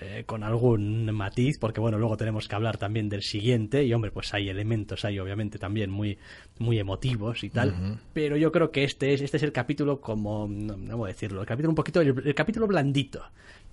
[0.00, 4.10] Eh, con algún matiz, porque bueno, luego tenemos que hablar también del siguiente, y hombre,
[4.10, 6.18] pues hay elementos ahí obviamente también muy,
[6.58, 10.46] muy emotivos y tal, pero yo creo que este es, este es el capítulo como,
[10.48, 13.24] no, voy a decirlo, el capítulo un poquito, el, capítulo blandito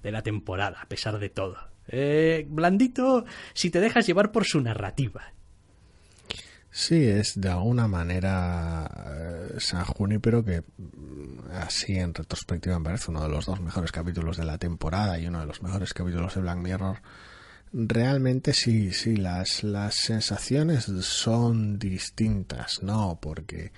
[0.02, 1.58] de la temporada, a pesar de todo.
[1.88, 5.34] Eh, blandito si te dejas llevar por su narrativa.
[6.80, 9.84] Sí, es de alguna manera eh, San
[10.22, 14.46] pero que mm, así en retrospectiva me parece uno de los dos mejores capítulos de
[14.46, 17.02] la temporada y uno de los mejores capítulos de Black Mirror.
[17.74, 23.74] Realmente sí, sí, las, las sensaciones son distintas, no porque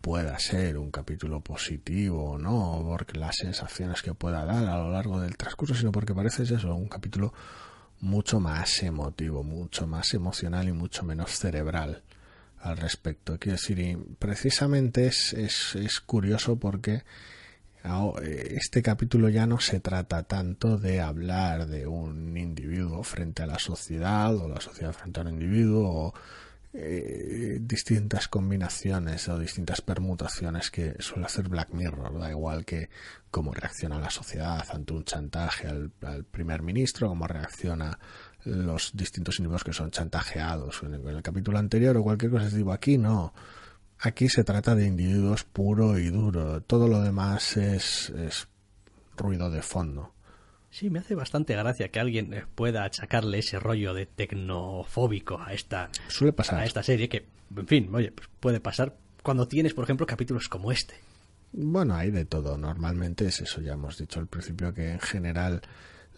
[0.00, 4.90] pueda ser un capítulo positivo o no, porque las sensaciones que pueda dar a lo
[4.90, 7.34] largo del transcurso, sino porque parece eso, un capítulo
[8.00, 12.04] mucho más emotivo, mucho más emocional y mucho menos cerebral
[12.60, 13.38] al respecto.
[13.38, 17.02] Quiero decir, precisamente es, es, es curioso porque
[17.84, 23.58] este capítulo ya no se trata tanto de hablar de un individuo frente a la
[23.58, 26.14] sociedad o la sociedad frente a un individuo o
[26.74, 32.18] eh, distintas combinaciones o distintas permutaciones que suele hacer Black Mirror.
[32.18, 32.90] Da igual que
[33.30, 37.98] cómo reacciona la sociedad ante un chantaje al, al primer ministro, cómo reacciona
[38.48, 42.48] los distintos individuos que son chantajeados en el, capítulo anterior o cualquier cosa.
[42.48, 43.32] Digo, aquí no.
[44.00, 46.60] Aquí se trata de individuos puro y duro.
[46.62, 48.48] Todo lo demás es, es
[49.16, 50.12] ruido de fondo.
[50.70, 55.52] Sí, me hace bastante gracia que alguien eh, pueda achacarle ese rollo de tecnofóbico a
[55.52, 56.60] esta, Suele pasar.
[56.60, 60.48] a esta serie, que, en fin, oye, pues puede pasar cuando tienes, por ejemplo, capítulos
[60.48, 60.94] como este.
[61.52, 62.58] Bueno, hay de todo.
[62.58, 65.62] Normalmente es eso, ya hemos dicho al principio que en general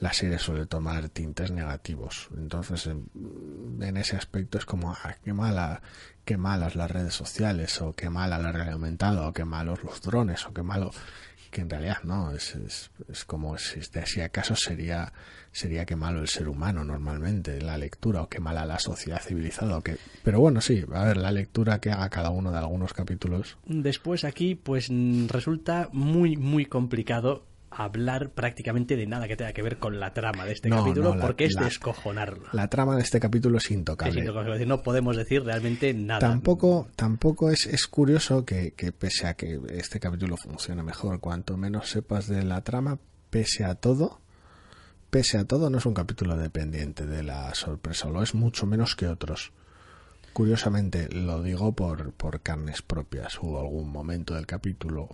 [0.00, 2.28] la serie suele tomar tintes negativos.
[2.36, 5.82] Entonces, en, ese aspecto es como, qué mala,
[6.24, 10.00] qué malas las redes sociales, o qué mala la realidad aumentada, o qué malos los
[10.00, 10.90] drones, o qué malo,
[11.50, 15.12] que en realidad no, es, es, como si, si acaso sería,
[15.52, 19.76] sería qué malo el ser humano normalmente, la lectura, o qué mala la sociedad civilizada,
[19.76, 22.94] o que, pero bueno, sí, a ver, la lectura que haga cada uno de algunos
[22.94, 23.58] capítulos.
[23.66, 24.88] Después aquí, pues
[25.28, 30.44] resulta muy, muy complicado hablar prácticamente de nada que tenga que ver con la trama
[30.44, 32.48] de este capítulo, porque es descojonarlo.
[32.52, 34.24] La trama de este capítulo es intocable.
[34.66, 36.20] no podemos decir realmente nada.
[36.20, 41.56] Tampoco, tampoco es, es curioso que, que, pese a que este capítulo funcione mejor, cuanto
[41.56, 42.98] menos sepas de la trama,
[43.30, 44.20] pese a todo,
[45.10, 48.96] pese a todo, no es un capítulo dependiente de la sorpresa, lo es mucho menos
[48.96, 49.52] que otros.
[50.32, 53.38] Curiosamente, lo digo por, por carnes propias.
[53.40, 55.08] Hubo algún momento del capítulo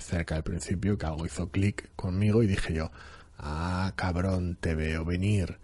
[0.00, 2.90] cerca del principio que algo hizo clic conmigo y dije yo,
[3.38, 5.58] ah, cabrón, te veo venir.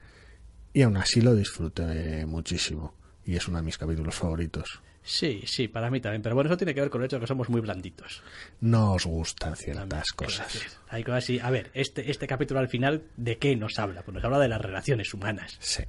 [0.72, 2.94] Y aún así lo disfruté muchísimo.
[3.24, 4.82] Y es uno de mis capítulos favoritos.
[5.02, 6.22] Sí, sí, para mí también.
[6.22, 8.22] Pero bueno, eso tiene que ver con el hecho de que somos muy blanditos.
[8.60, 10.78] No os gustan ciertas cosas.
[10.88, 11.38] Hay cosas así.
[11.40, 14.02] A ver, este, este capítulo al final, ¿de qué nos habla?
[14.02, 15.56] Pues nos habla de las relaciones humanas.
[15.60, 15.82] Sí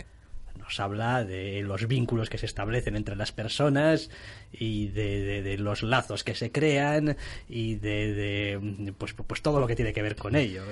[0.67, 4.09] nos habla de los vínculos que se establecen entre las personas
[4.51, 7.15] y de, los lazos que se crean
[7.47, 10.63] y de, pues, pues todo lo que tiene que ver con ello.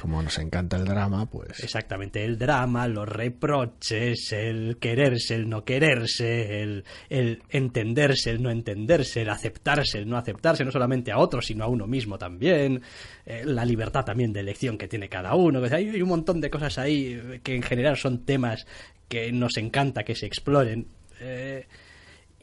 [0.00, 1.62] Como nos encanta el drama, pues.
[1.62, 8.50] Exactamente, el drama, los reproches, el quererse, el no quererse, el, el entenderse, el no
[8.50, 12.80] entenderse, el aceptarse, el no aceptarse, no solamente a otros, sino a uno mismo también,
[13.26, 15.62] eh, la libertad también de elección que tiene cada uno.
[15.70, 18.66] Hay un montón de cosas ahí que en general son temas
[19.08, 20.88] que nos encanta que se exploren.
[21.20, 21.66] Eh,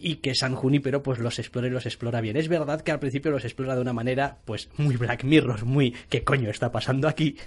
[0.02, 2.36] y que San Junípero pues los explora y los explora bien.
[2.36, 5.92] Es verdad que al principio los explora de una manera pues muy Black Mirror, muy
[6.10, 7.38] ¿qué coño está pasando aquí?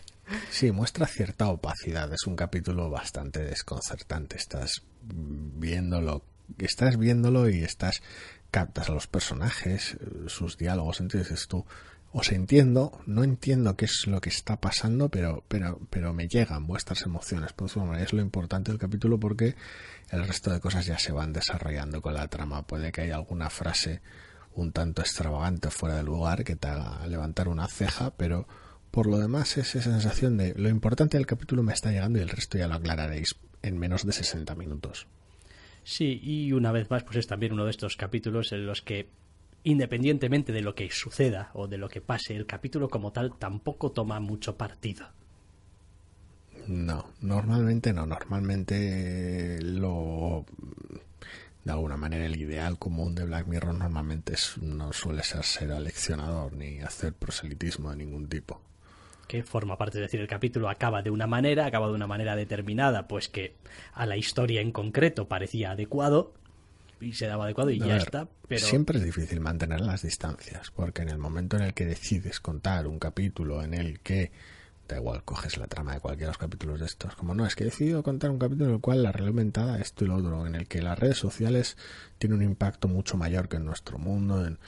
[0.50, 2.12] Sí, muestra cierta opacidad.
[2.12, 4.36] Es un capítulo bastante desconcertante.
[4.36, 6.24] Estás viéndolo,
[6.58, 8.02] estás viéndolo y estás
[8.50, 9.96] captas a los personajes,
[10.28, 11.66] sus diálogos, entonces tú,
[12.16, 16.64] os entiendo, no entiendo qué es lo que está pasando, pero, pero, pero me llegan
[16.64, 17.52] vuestras emociones.
[17.52, 19.56] Pues, es lo importante del capítulo porque
[20.10, 22.68] el resto de cosas ya se van desarrollando con la trama.
[22.68, 24.00] Puede que haya alguna frase
[24.54, 28.46] un tanto extravagante fuera de lugar que te haga levantar una ceja, pero
[28.92, 32.22] por lo demás es esa sensación de lo importante del capítulo me está llegando y
[32.22, 35.08] el resto ya lo aclararéis en menos de 60 minutos.
[35.82, 39.10] Sí, y una vez más, pues es también uno de estos capítulos en los que
[39.64, 43.90] independientemente de lo que suceda o de lo que pase, el capítulo como tal tampoco
[43.90, 45.06] toma mucho partido.
[46.66, 48.06] No, normalmente no.
[48.06, 50.46] Normalmente lo.
[51.64, 56.52] De alguna manera, el ideal común de Black Mirror normalmente no suele ser ser aleccionador
[56.52, 58.60] ni hacer proselitismo de ningún tipo.
[59.26, 62.36] Que forma parte, de decir, el capítulo acaba de una manera, acaba de una manera
[62.36, 63.56] determinada, pues que
[63.94, 66.34] a la historia en concreto parecía adecuado,
[67.04, 68.28] y se daba adecuado y ya está.
[68.48, 68.64] Pero...
[68.64, 72.86] Siempre es difícil mantener las distancias, porque en el momento en el que decides contar
[72.86, 74.32] un capítulo en el que,
[74.88, 77.54] da igual, coges la trama de cualquiera de los capítulos de estos, como no, es
[77.54, 80.16] que he decidido contar un capítulo en el cual la realidad aumentada, esto y lo
[80.16, 81.76] otro, en el que las redes sociales
[82.18, 84.44] tienen un impacto mucho mayor que en nuestro mundo.
[84.46, 84.58] En...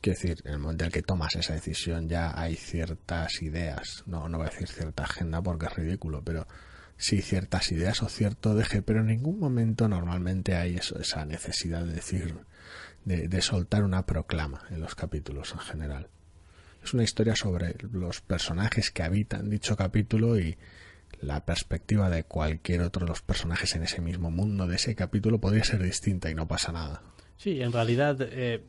[0.00, 4.02] Quiero decir, en el momento en el que tomas esa decisión ya hay ciertas ideas,
[4.06, 6.46] no, no voy a decir cierta agenda porque es ridículo, pero
[7.02, 11.84] sí ciertas ideas o cierto deje, pero en ningún momento normalmente hay eso, esa necesidad
[11.84, 12.36] de decir,
[13.04, 16.08] de, soltar una proclama en los capítulos en general.
[16.84, 20.56] Es una historia sobre los personajes que habitan dicho capítulo y
[21.20, 25.40] la perspectiva de cualquier otro de los personajes en ese mismo mundo de ese capítulo
[25.40, 27.02] podría ser distinta y no pasa nada.
[27.36, 28.62] Sí, en realidad eh,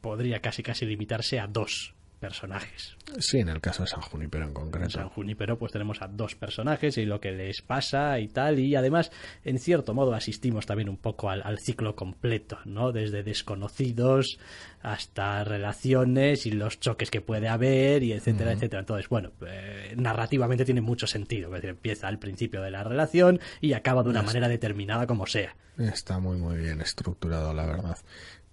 [0.00, 2.96] podría casi casi limitarse a dos personajes.
[3.18, 4.84] Sí, en el caso de San Junipero en concreto.
[4.84, 8.60] En San Junipero pues tenemos a dos personajes y lo que les pasa y tal
[8.60, 9.10] y además
[9.44, 12.92] en cierto modo asistimos también un poco al, ciclo completo, ¿no?
[12.92, 14.38] Desde desconocidos
[14.82, 18.80] hasta relaciones y los choques que puede haber y etcétera, etcétera.
[18.80, 21.48] Entonces, bueno, eh, narrativamente tiene mucho sentido.
[21.48, 25.26] Es decir, empieza al principio de la relación y acaba de una manera determinada como
[25.26, 25.56] sea.
[25.78, 27.96] Está muy muy bien estructurado, la verdad.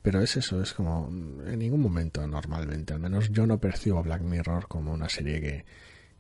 [0.08, 4.22] Pero es eso, es como en ningún momento normalmente, al menos yo no percibo Black
[4.22, 5.66] Mirror como una serie que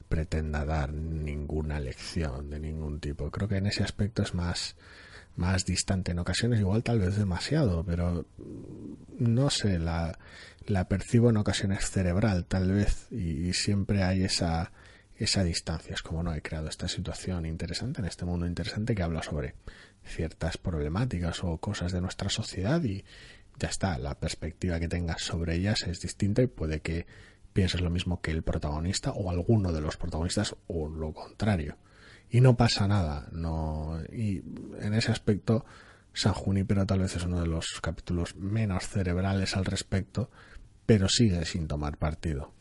[0.10, 3.32] pretenda dar ninguna lección de ningún tipo.
[3.32, 4.76] Creo que en ese aspecto es más
[5.38, 8.26] más distante en ocasiones, igual tal vez demasiado, pero
[9.20, 10.20] no sé, la,
[10.66, 14.74] la percibo en ocasiones cerebral tal vez y, siempre hay esa
[15.16, 15.94] esa distancia.
[15.94, 19.56] Es como no he creado esta situación interesante en este mundo interesante que habla sobre
[20.04, 23.04] ciertas problemáticas o cosas de nuestra sociedad y,
[23.58, 27.05] ya está, la perspectiva que tengas sobre ellas es distinta y puede que
[27.53, 31.78] pienses lo mismo que el protagonista o alguno de los protagonistas o lo contrario.
[32.30, 34.43] Y no pasa nada, no y
[34.80, 35.66] en ese aspecto
[36.14, 40.30] San Junípero tal vez es uno de los capítulos menos cerebrales al respecto,
[40.86, 42.51] pero sigue sin tomar partido.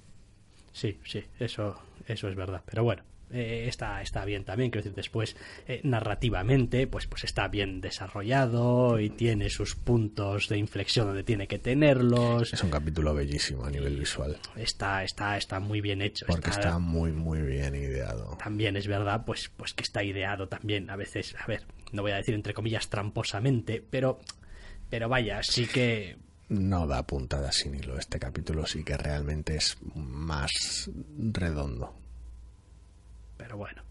[0.72, 1.76] Sí, sí, eso
[2.06, 6.86] eso es verdad, pero bueno, eh, está, está bien también, quiero decir, después eh, narrativamente
[6.86, 12.52] pues, pues está bien desarrollado y tiene sus puntos de inflexión donde tiene que tenerlos.
[12.52, 14.38] Es un capítulo bellísimo a nivel visual.
[14.54, 16.26] Está, está, está muy bien hecho.
[16.26, 18.36] Porque está, muy, muy bien ideado.
[18.42, 21.62] También es verdad, pues, pues que está ideado también, a veces, a ver,
[21.92, 24.20] no voy a decir entre comillas tramposamente, pero,
[24.88, 26.16] pero vaya, sí que
[26.48, 27.98] no da puntada sin hilo.
[27.98, 32.05] Este capítulo sí que realmente es más redondo.
[33.36, 33.82] Pero bueno.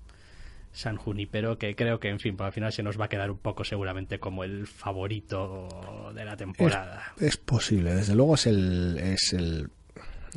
[0.72, 3.32] San Junipero, que creo que, en fin, por al final se nos va a quedar
[3.32, 7.14] un poco seguramente como el favorito de la temporada.
[7.18, 9.70] Es, posible, desde luego es el, es el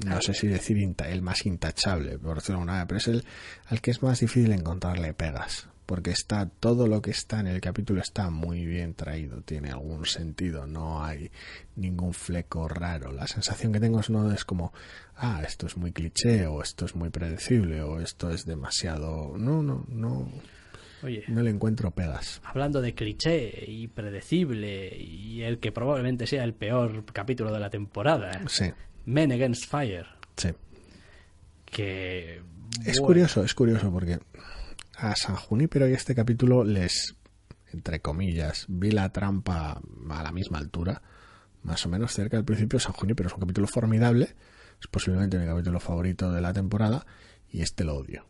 [0.07, 3.25] no sé si decir el más intachable, por decirlo de alguna manera, pero es el
[3.67, 7.63] al que es más difícil encontrarle pegas porque está todo lo que está en el
[7.63, 11.31] capítulo está muy bien traído, tiene algún sentido, no hay
[11.77, 13.11] ningún fleco raro.
[13.11, 14.75] La sensación que tengo es no es como,
[15.17, 19.63] ah, esto es muy cliché o esto es muy predecible o esto es demasiado, no,
[19.63, 20.31] no, no.
[21.03, 22.43] Oye, no le encuentro pegas.
[22.45, 27.71] Hablando de cliché y predecible y el que probablemente sea el peor capítulo de la
[27.71, 28.43] temporada.
[28.47, 28.67] Sí.
[29.07, 30.07] Men Against Fire.
[30.37, 30.51] Sí.
[31.65, 32.43] Que
[32.85, 34.19] es curioso, es curioso porque
[34.99, 37.15] a San Junípero y este capítulo les,
[37.73, 39.81] entre comillas, vi la trampa
[40.11, 41.03] a la misma altura,
[41.63, 42.81] más o menos cerca del principio.
[42.81, 44.35] San Junípero es un capítulo formidable,
[44.81, 47.07] es posiblemente mi capítulo favorito de la temporada
[47.51, 48.27] y este lo odio.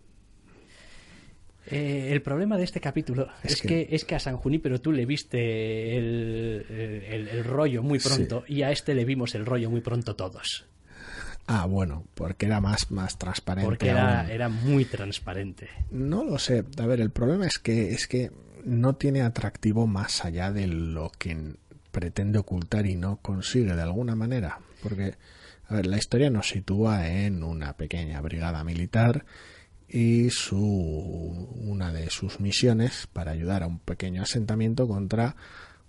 [1.71, 3.89] Eh, el problema de este capítulo es, que...
[3.91, 8.71] es que a San pero tú le viste el, el, rollo muy pronto y a
[8.71, 10.67] este le vimos el rollo muy pronto todos.
[11.51, 13.67] Ah, bueno, porque era más, más transparente.
[13.67, 15.71] Porque era, era muy transparente.
[15.91, 16.63] No lo sé.
[16.77, 18.31] A ver, el problema es que, es que
[18.65, 21.55] no tiene atractivo más allá de lo que
[21.91, 24.59] pretende ocultar y no consigue de alguna manera.
[24.83, 25.15] Porque,
[25.69, 29.25] a ver, la historia nos sitúa en una pequeña brigada militar
[29.89, 35.35] y su, una de sus misiones para ayudar a un pequeño asentamiento contra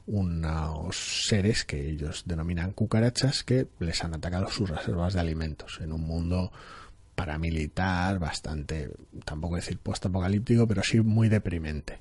[0.10, 5.94] unos seres que ellos denominan cucarachas que les han atacado sus reservas de alimentos en
[5.94, 6.52] un mundo
[7.14, 8.90] paramilitar bastante,
[9.24, 12.00] tampoco decir post-apocalíptico, pero sí muy deprimente.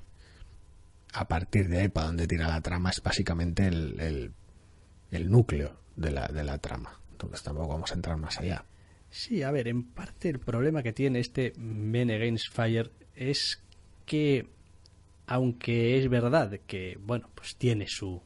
[1.12, 4.32] A partir de ahí, para donde tira la trama, es básicamente el,
[5.11, 7.00] el, núcleo de la, de la trama.
[7.11, 8.64] Entonces tampoco vamos a entrar más allá.
[9.11, 13.61] Sí, a ver, en parte el problema que tiene este Men Against Fire es
[14.06, 14.48] que,
[15.29, 18.20] aunque es verdad que, bueno, pues tiene su,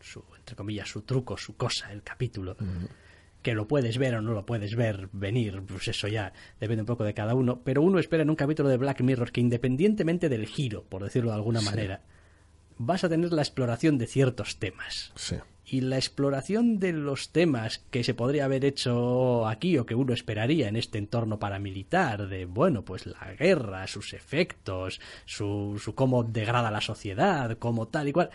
[0.00, 2.56] su entre comillas, su truco, su cosa, el capítulo,
[3.42, 6.86] que lo puedes ver o no lo puedes ver venir, pues eso ya depende un
[6.86, 10.28] poco de cada uno, pero uno espera en un capítulo de Black Mirror que independientemente
[10.28, 12.02] del giro, por decirlo de alguna manera,
[12.78, 15.12] vas a tener la exploración de ciertos temas.
[15.14, 15.36] Sí
[15.70, 20.12] y la exploración de los temas que se podría haber hecho aquí o que uno
[20.12, 26.24] esperaría en este entorno paramilitar de bueno pues la guerra sus efectos su, su cómo
[26.24, 28.30] degrada la sociedad como tal y cual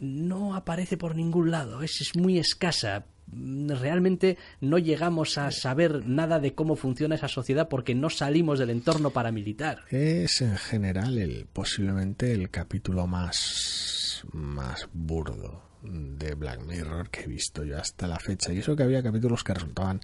[0.00, 6.40] no aparece por ningún lado es, es muy escasa realmente no llegamos a saber nada
[6.40, 9.84] de cómo funciona esa sociedad porque no salimos del entorno paramilitar.
[9.88, 17.26] Es en general el posiblemente el capítulo más más burdo de Black Mirror que he
[17.26, 18.52] visto yo hasta la fecha.
[18.52, 20.00] Y eso que había capítulos que resultaban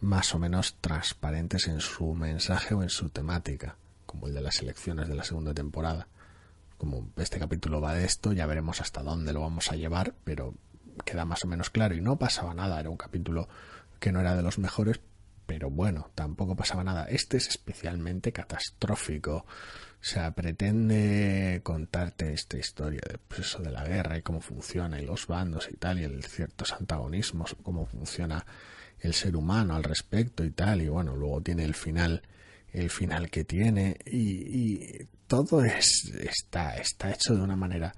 [0.00, 4.60] más o menos transparentes en su mensaje o en su temática, como el de las
[4.60, 6.08] elecciones de la segunda temporada.
[6.78, 10.54] Como este capítulo va de esto, ya veremos hasta dónde lo vamos a llevar, pero
[11.04, 12.80] queda más o menos claro y no pasaba nada.
[12.80, 13.48] Era un capítulo
[13.98, 15.00] que no era de los mejores,
[15.46, 17.04] pero bueno, tampoco pasaba nada.
[17.04, 19.44] Este es especialmente catastrófico.
[20.00, 24.98] O sea, pretende contarte esta historia de, pues eso, de la guerra y cómo funciona
[24.98, 28.46] y los bandos y tal, y el ciertos antagonismos, cómo funciona
[28.98, 32.22] el ser humano al respecto y tal, y bueno, luego tiene el final,
[32.72, 37.94] el final que tiene, y, todo es, está, está hecho de una manera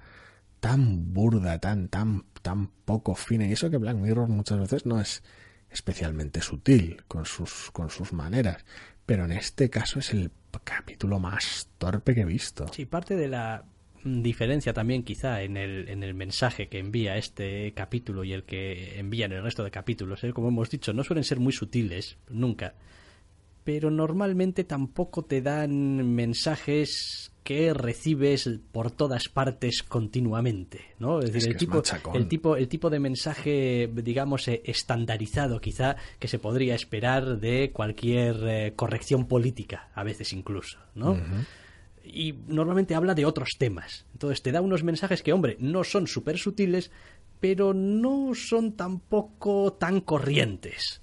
[0.59, 4.99] tan burda, tan, tan, tan poco fina, y eso que Black Mirror muchas veces no
[4.99, 5.23] es
[5.69, 8.65] especialmente sutil con sus, con sus maneras,
[9.05, 10.31] pero en este caso es el
[10.63, 12.67] capítulo más torpe que he visto.
[12.73, 13.65] Sí, parte de la
[14.03, 18.99] diferencia también quizá en el, en el mensaje que envía este capítulo y el que
[18.99, 20.33] envían el resto de capítulos, ¿eh?
[20.33, 22.75] como hemos dicho, no suelen ser muy sutiles, nunca,
[23.63, 31.19] pero normalmente tampoco te dan mensajes que recibes por todas partes continuamente, ¿no?
[31.19, 31.83] Es decir, el, tipo,
[32.13, 37.71] el, tipo, el tipo de mensaje, digamos, eh, estandarizado quizá que se podría esperar de
[37.71, 41.17] cualquier eh, corrección política, a veces incluso, ¿no?
[42.03, 44.05] Y normalmente habla de otros temas.
[44.13, 46.91] Entonces te da unos mensajes que, hombre, no son súper sutiles,
[47.39, 51.02] pero no son tampoco tan corrientes.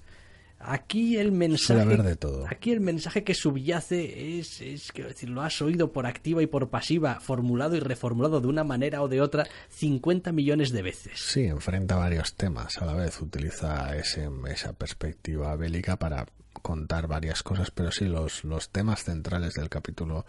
[0.63, 1.97] Aquí el mensaje.
[1.97, 2.47] de todo.
[2.49, 6.47] Aquí el mensaje que subyace es, es quiero decir, lo has oído por activa y
[6.47, 11.19] por pasiva, formulado y reformulado de una manera o de otra 50 millones de veces.
[11.19, 16.27] Sí, enfrenta varios temas a la vez, utiliza ese, esa perspectiva bélica para
[16.61, 20.27] contar varias cosas, pero sí, los, los temas centrales del capítulo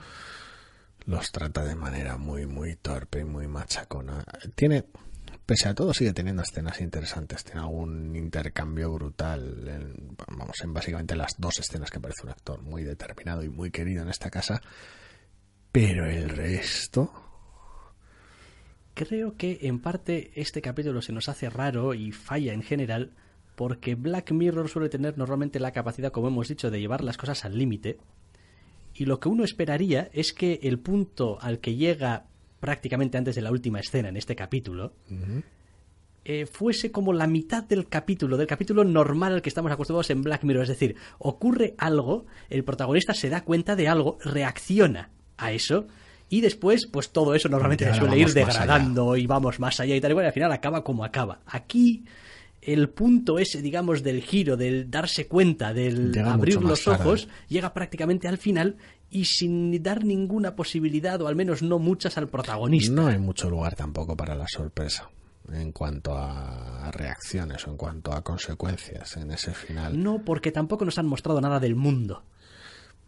[1.06, 4.24] los trata de manera muy, muy torpe y muy machacona.
[4.56, 4.86] Tiene
[5.52, 11.14] pese a todo sigue teniendo escenas interesantes, tiene algún intercambio brutal, en, vamos, en básicamente
[11.14, 14.62] las dos escenas que aparece un actor muy determinado y muy querido en esta casa,
[15.74, 17.12] pero el resto...
[18.94, 23.12] Creo que en parte este capítulo se nos hace raro y falla en general
[23.58, 27.44] porque Black Mirror suele tener normalmente la capacidad, como hemos dicho, de llevar las cosas
[27.44, 27.98] al límite.
[28.94, 32.31] Y lo que uno esperaría es que el punto al que llega
[32.62, 34.94] prácticamente antes de la última escena en este capítulo,
[36.24, 40.22] eh, fuese como la mitad del capítulo, del capítulo normal al que estamos acostumbrados en
[40.22, 40.64] Black Mirror.
[40.64, 45.88] Es decir, ocurre algo, el protagonista se da cuenta de algo, reacciona a eso.
[46.30, 50.00] Y después, pues todo eso normalmente se suele ir degradando y vamos más allá y
[50.00, 51.42] tal y y al final acaba como acaba.
[51.46, 52.06] Aquí
[52.62, 58.28] el punto ese, digamos, del giro, del darse cuenta, del abrir los ojos, llega prácticamente
[58.28, 58.78] al final
[59.12, 62.94] y sin dar ninguna posibilidad, o al menos no muchas, al protagonista.
[62.94, 65.10] No hay mucho lugar tampoco para la sorpresa
[65.52, 70.02] en cuanto a reacciones o en cuanto a consecuencias en ese final.
[70.02, 72.24] No, porque tampoco nos han mostrado nada del mundo.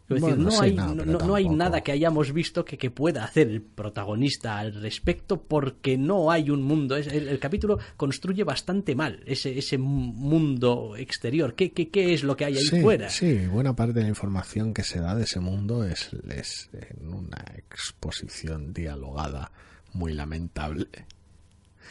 [0.04, 1.58] Es decir, Bueno, no sí, hay, no, no, pero no- no hay tampoco.
[1.64, 6.50] nada que hayamos visto que, que pueda hacer el protagonista al respecto porque no hay
[6.50, 6.98] un mundo.
[6.98, 11.56] Es- el, el capítulo construye bastante mal ese, ese mundo exterior.
[11.56, 13.10] ¿Qué, qué, qué es lo que hay ahí sí, fuera?
[13.10, 17.08] Sí, buena parte de la información que se da de ese mundo es, es en
[17.14, 19.52] una exposición dialogada
[19.94, 20.88] muy lamentable.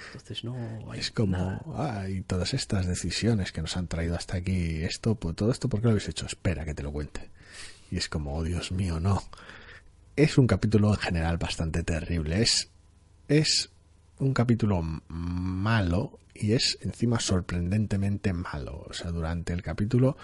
[0.08, 0.54] Entonces no
[0.90, 1.62] hay Es como, nada.
[1.76, 5.68] ah, y todas estas decisiones que nos han traído hasta aquí, esto, pues, todo esto,
[5.68, 6.26] ¿por qué lo habéis hecho?
[6.26, 7.30] Espera que te lo cuente.
[7.92, 9.22] Y es como, oh Dios mío, no.
[10.16, 12.40] Es un capítulo en general bastante terrible.
[12.40, 12.70] Es,
[13.28, 13.70] es
[14.18, 18.86] un capítulo malo y es encima sorprendentemente malo.
[18.88, 20.16] O sea, durante el capítulo,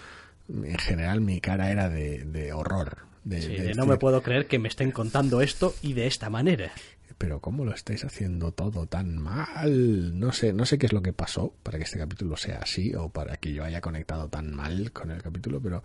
[0.48, 3.00] en general, mi cara era de, de horror.
[3.24, 6.06] De, Sí, de de no me puedo creer que me estén contando esto y de
[6.06, 6.72] esta manera.
[7.18, 11.02] Pero cómo lo estáis haciendo todo tan mal no sé no sé qué es lo
[11.02, 14.54] que pasó para que este capítulo sea así o para que yo haya conectado tan
[14.54, 15.82] mal con el capítulo pero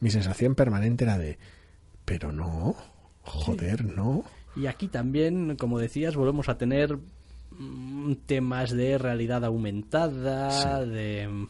[0.00, 1.38] mi sensación permanente era de
[2.04, 2.76] pero no
[3.22, 4.24] joder no
[4.54, 6.98] Y aquí también, como decías, volvemos a tener
[7.58, 11.46] mm, temas de realidad aumentada, de...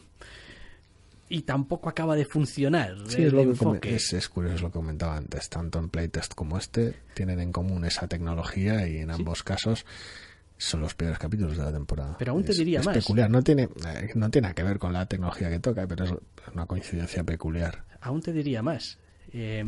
[1.29, 3.95] Y tampoco acaba de funcionar sí es lo que come- enfoque.
[3.95, 7.85] es, es curioso lo que comentaba antes tanto en playtest como este tienen en común
[7.85, 9.85] esa tecnología y en ambos casos
[10.57, 12.15] son los peores capítulos de la temporada.
[12.19, 12.95] Pero aún te Es- diría es más.
[12.97, 16.05] peculiar, no tiene, eh, no tiene nada que ver con la tecnología que toca, pero
[16.05, 16.13] es
[16.53, 17.83] una coincidencia peculiar.
[18.01, 18.99] Aún te diría más.
[19.33, 19.63] Eh,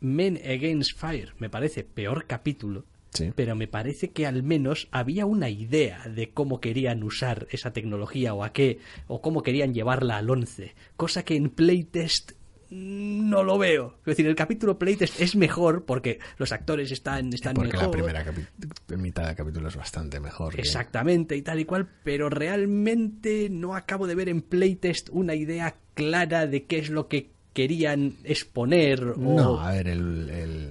[0.00, 3.30] Men Against Fire me parece peor capítulo, Sí.
[3.36, 8.32] pero me parece que al menos había una idea de cómo querían usar esa tecnología
[8.34, 12.32] o a qué, o cómo querían llevarla al 11, cosa que en Playtest
[12.74, 13.96] no lo veo.
[13.98, 17.84] Es decir, el capítulo Playtest es mejor porque los actores están, están Porque mejor.
[17.84, 18.24] la primera
[18.96, 20.54] mitad del capítulo es bastante mejor.
[20.54, 25.34] que- Exactamente, y tal y cual, pero realmente no acabo de ver en Playtest una
[25.34, 29.04] idea clara de qué es lo que querían exponer.
[29.04, 30.61] o- No, a ver, el, el,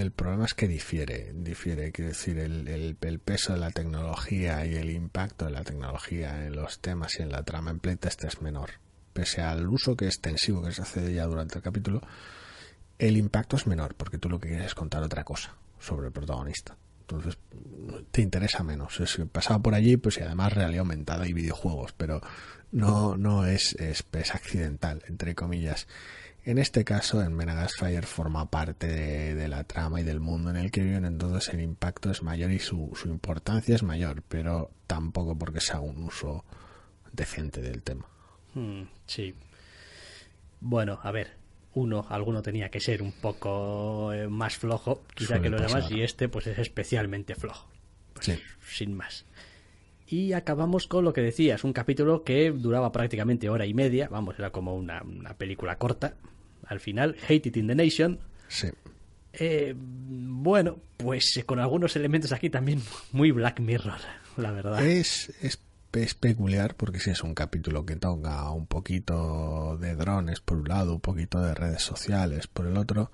[0.00, 4.90] el problema es que difiere, difiere, quiero decir, el, peso de la tecnología y el
[4.90, 8.70] impacto de la tecnología en los temas y en la trama en playtest es menor.
[9.12, 12.00] Pese al uso que extensivo que se hace ella durante el capítulo,
[12.98, 16.12] el impacto es menor, porque tú lo que quieres es contar otra cosa sobre el
[16.12, 16.76] protagonista.
[17.00, 17.38] Entonces,
[18.10, 19.00] te interesa menos.
[19.00, 22.20] Es pasado por allí, pues y además realidad aumentada y videojuegos, pero
[22.70, 25.88] no, no es, es, es accidental, entre comillas.
[26.44, 30.50] En este caso, en Menagas Fire forma parte de, de la trama y del mundo
[30.50, 34.22] en el que viven, entonces el impacto es mayor y su, su importancia es mayor,
[34.28, 36.44] pero tampoco porque sea un uso
[37.12, 38.06] decente del tema.
[38.54, 39.34] Hmm, sí.
[40.60, 41.36] Bueno, a ver.
[41.74, 45.90] Uno, alguno tenía que ser un poco eh, más flojo, quizá Suele que los demás,
[45.92, 47.68] y este pues es especialmente flojo.
[48.14, 48.40] Pues, Sí.
[48.68, 49.26] Sin más.
[50.10, 54.38] Y acabamos con lo que decías, un capítulo que duraba prácticamente hora y media, vamos,
[54.38, 56.16] era como una, una película corta.
[56.66, 58.18] Al final, Hate It in the Nation.
[58.48, 58.68] Sí.
[59.34, 62.80] Eh, bueno, pues eh, con algunos elementos aquí también
[63.12, 63.98] muy Black Mirror,
[64.38, 64.82] la verdad.
[64.82, 65.60] Es, es,
[65.92, 70.68] es peculiar porque sí es un capítulo que toca un poquito de drones por un
[70.68, 73.12] lado, un poquito de redes sociales por el otro,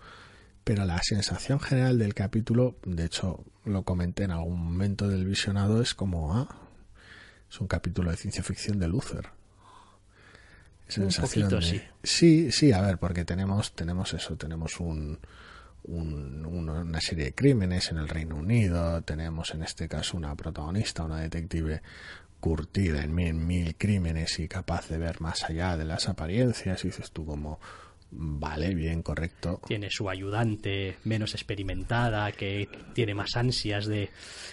[0.63, 5.83] pero la sensación general del capítulo, de hecho lo comenté en algún momento del visionado,
[5.83, 6.64] es como, ah,
[7.55, 9.29] es un capítulo de ciencia ficción de Luther.
[10.89, 11.83] Sensación poquito, de- sí.
[12.03, 15.19] Sí, sí, a ver, porque tenemos, tenemos eso, tenemos un,
[15.85, 20.35] un- una, una serie de crímenes en el Reino Unido, tenemos en este caso una
[20.35, 21.81] protagonista, una detective
[22.41, 26.89] curtida en mil, mil crímenes y capaz de ver más allá de las apariencias, y
[26.89, 27.59] dices tú como,
[28.17, 29.61] vale, bien, correcto.
[29.67, 34.11] Tiene su ayudante menos experimentada, que tiene más ansias de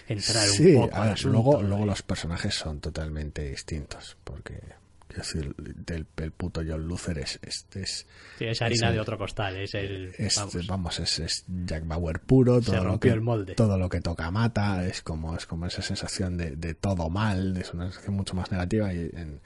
[0.08, 1.32] entrar Sí, un poco a al ver, asunto.
[1.32, 4.60] luego, luego los personajes son totalmente distintos, porque,
[5.08, 8.06] quiero decir, del, el puto John Luther es, es, es,
[8.38, 10.12] Sí, es harina es de otro costal, es el...
[10.18, 13.54] es, vamos, vamos, es, es Jack Bauer puro, Se todo lo, rompió que, el molde.
[13.54, 17.56] todo lo que toca mata, es como, es como esa sensación de, de todo mal,
[17.56, 19.40] es una sensación mucho más negativa y en,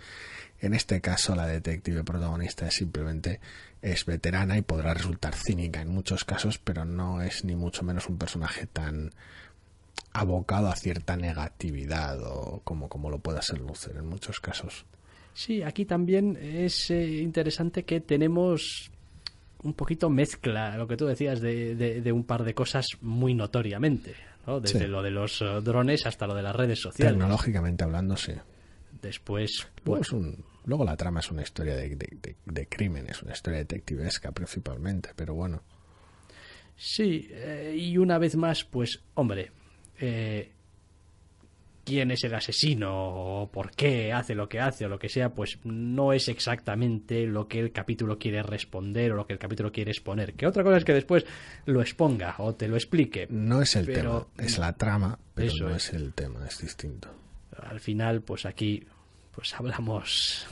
[0.61, 3.41] en este caso la detective protagonista es simplemente
[3.83, 8.09] es veterana y podrá resultar cínica en muchos casos, pero no es ni mucho menos
[8.09, 9.13] un personaje tan
[10.13, 14.87] abocado a cierta negatividad o como, como lo pueda ser Luther en muchos casos.
[15.35, 18.91] Sí, aquí también es eh, interesante que tenemos
[19.63, 23.35] un poquito mezcla, lo que tú decías, de, de- de un par de cosas muy
[23.35, 24.15] notoriamente,
[24.47, 24.61] ¿no?
[24.61, 24.87] Desde Sí.
[24.87, 27.13] lo de los eh, drones hasta lo de las redes sociales.
[27.15, 28.33] Tecnológicamente hablando, sí.
[29.03, 32.67] Después, Luego, bueno, es un, luego la trama es una historia de, de, de, de
[32.69, 35.63] crímenes, una historia detectivesca principalmente, pero bueno.
[36.77, 39.51] Sí, eh, y una vez más, pues, hombre,
[39.99, 40.51] eh,
[41.87, 45.33] quién es el asesino o por qué hace lo que hace o lo que sea,
[45.33, 49.73] pues no es exactamente lo que el capítulo quiere responder o lo que el capítulo
[49.73, 50.35] quiere exponer.
[50.35, 51.25] Que otra cosa es que después
[51.65, 53.27] lo exponga o te lo explique.
[53.31, 55.89] No es el tema, es la trama, pero no es.
[55.89, 57.09] es el tema, es distinto.
[57.63, 58.85] Al final, pues aquí,
[59.33, 60.47] pues hablamos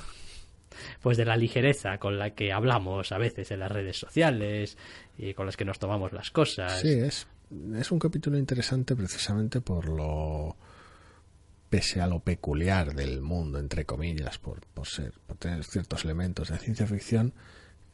[1.00, 4.76] pues de la ligereza con la que hablamos a veces en las redes sociales
[5.16, 6.80] y con las que nos tomamos las cosas.
[6.80, 7.26] Sí, es,
[7.76, 10.56] es un capítulo interesante precisamente por lo
[11.68, 16.48] pese a lo peculiar del mundo, entre comillas, por, por, ser, por tener ciertos elementos
[16.48, 17.32] de ciencia ficción,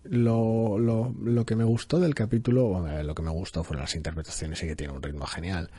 [0.05, 4.63] lo, lo, lo que me gustó del capítulo, lo que me gustó fueron las interpretaciones
[4.63, 5.71] y que tiene un ritmo genial,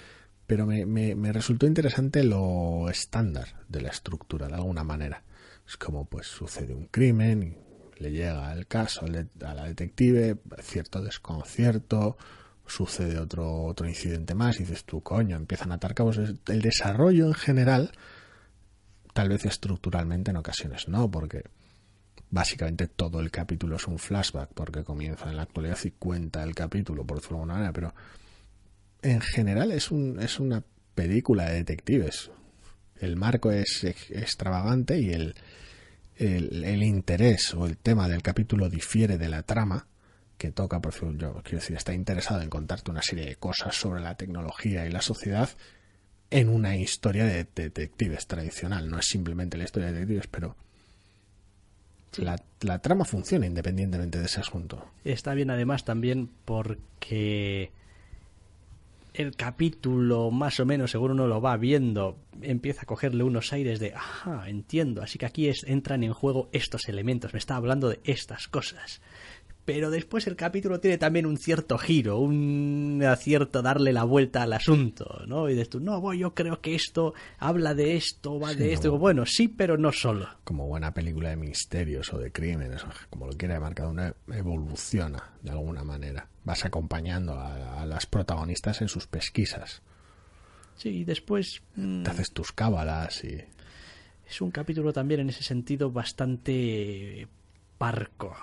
[0.52, 5.24] pero me, me, resultó interesante lo estándar de la estructura, de alguna manera.
[5.66, 7.58] Es como pues sucede un crimen
[7.96, 12.18] le llega el caso a la detective, cierto desconcierto,
[12.68, 16.18] sucede otro, otro incidente más y dices tú, coño, empiezan a atar cabos.
[16.18, 17.94] El desarrollo en general,
[19.14, 21.46] tal vez estructuralmente en ocasiones no, porque
[22.30, 26.56] básicamente todo el capítulo es un flashback, porque comienza en la actualidad y cuenta el
[26.56, 27.94] capítulo, por decirlo de alguna manera, pero
[29.02, 30.64] en general es, un, es una
[30.96, 32.32] película de detectives.
[33.00, 35.36] El marco es extravagante y el,
[36.18, 39.88] el, el interés o el tema del capítulo difiere de la trama
[40.38, 43.76] que toca, por ejemplo, yo quiero decir, está interesado en contarte una serie de cosas
[43.76, 45.50] sobre la tecnología y la sociedad
[46.32, 48.90] en una historia de detectives tradicional.
[48.90, 50.56] No es simplemente la historia de detectives, pero
[52.18, 54.92] la, la, trama funciona independientemente de ese asunto.
[55.04, 57.72] Está bien además también porque
[59.14, 63.80] el capítulo, más o menos, según uno lo va viendo, empieza a cogerle unos aires
[63.80, 67.90] de, ajá, entiendo, así que aquí es, entran en juego estos elementos, me está hablando
[67.90, 69.02] de estas cosas
[69.66, 74.54] pero después el capítulo tiene también un cierto giro, un acierto darle la vuelta al
[74.54, 75.48] asunto, ¿no?
[75.50, 78.98] Y dices tú, no, yo creo que esto habla de esto, va de esto.
[78.98, 80.28] bueno, sí, pero no solo.
[80.44, 85.52] Como buena película de misterios o de crímenes, como lo quiera marcado, una evoluciona de
[85.52, 86.28] alguna manera.
[86.44, 89.84] Vas acompañando a, las protagonistas en sus pesquisas.
[90.76, 91.62] Sí, y después...
[91.76, 93.38] Mm, Te haces tus cábalas y...
[94.28, 97.28] Es un capítulo también en ese sentido bastante
[97.78, 98.36] parco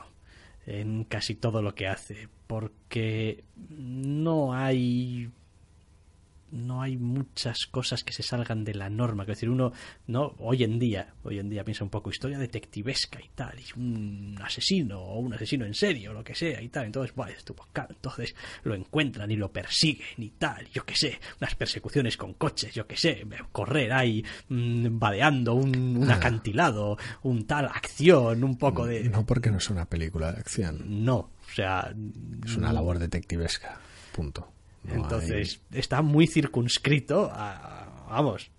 [0.69, 5.31] en casi todo lo que hace, porque no hay
[6.53, 9.24] no hay muchas cosas que se salgan de la norma.
[9.24, 9.72] Es decir, uno,
[10.07, 13.78] no, hoy en día, hoy en día piensa un poco historia detectivesca y tal, y
[13.78, 16.86] un asesino o un asesino en serio, lo que sea y tal.
[16.86, 17.34] Entonces, bueno,
[17.88, 18.34] entonces
[18.64, 22.86] lo encuentran y lo persiguen y tal, yo que sé, unas persecuciones con coches, yo
[22.86, 29.09] que sé, correr ahí mm, vadeando un, un, acantilado, un tal acción, un poco de.
[29.09, 31.05] No porque no es una película de acción.
[31.05, 31.94] No, o sea.
[32.44, 33.80] Es una labor detectivesca.
[34.12, 34.58] Punto.
[34.91, 38.51] Entonces está muy circunscrito a, vamos,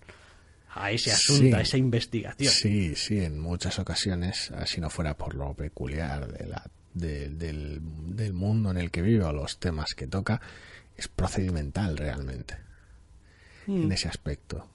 [0.69, 2.51] a ese asunto, a esa investigación.
[2.51, 6.63] Sí, sí, en muchas ocasiones, si no fuera por lo peculiar de la,
[6.93, 7.37] del,
[8.15, 10.41] del, mundo en el que vive o los temas que toca,
[10.95, 12.57] es procedimental realmente.
[13.67, 13.91] En mm.
[13.91, 14.67] ese aspecto.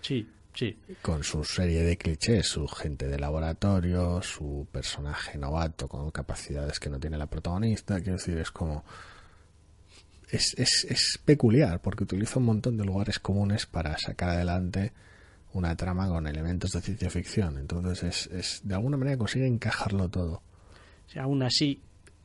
[0.00, 0.78] Sí, sí.
[1.02, 6.90] Con su serie de clichés, su gente de laboratorio, su personaje novato con capacidades que
[6.90, 8.84] no tiene la protagonista, quiero decir, es como
[10.30, 14.92] es, es, es peculiar porque utiliza un montón de lugares comunes para sacar adelante
[15.52, 17.58] una trama con elementos de ciencia ficción.
[17.58, 20.42] Entonces, es, es de alguna manera consigue encajarlo todo.
[21.16, 21.80] O aún así,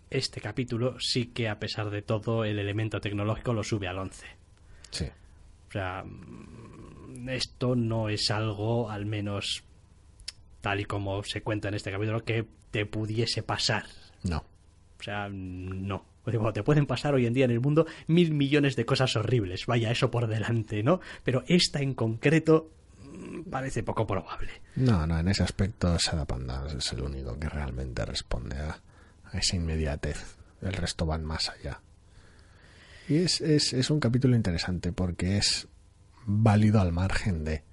[0.10, 4.26] este capítulo sí que, a pesar de todo, el elemento tecnológico lo sube al 11.
[4.92, 5.06] Sí.
[5.70, 9.64] O sea, mm, esto no es algo, al menos
[10.62, 13.86] tal y como se cuenta en este capítulo, que te pudiese pasar.
[14.24, 14.38] No.
[15.00, 16.06] O sea, no.
[16.24, 19.92] Te pueden pasar hoy en día en el mundo mil millones de cosas horribles, vaya
[19.92, 21.02] eso por delante, ¿no?
[21.24, 22.72] Pero esta en concreto
[23.04, 24.52] mm, parece poco probable.
[24.76, 28.80] No, no, en ese aspecto Sada Pandas es el único que realmente responde a,
[29.34, 30.38] esa inmediatez.
[30.62, 31.82] El resto van más allá.
[33.10, 35.68] Y es, es, es un capítulo interesante porque es
[36.26, 37.64] válido al margen de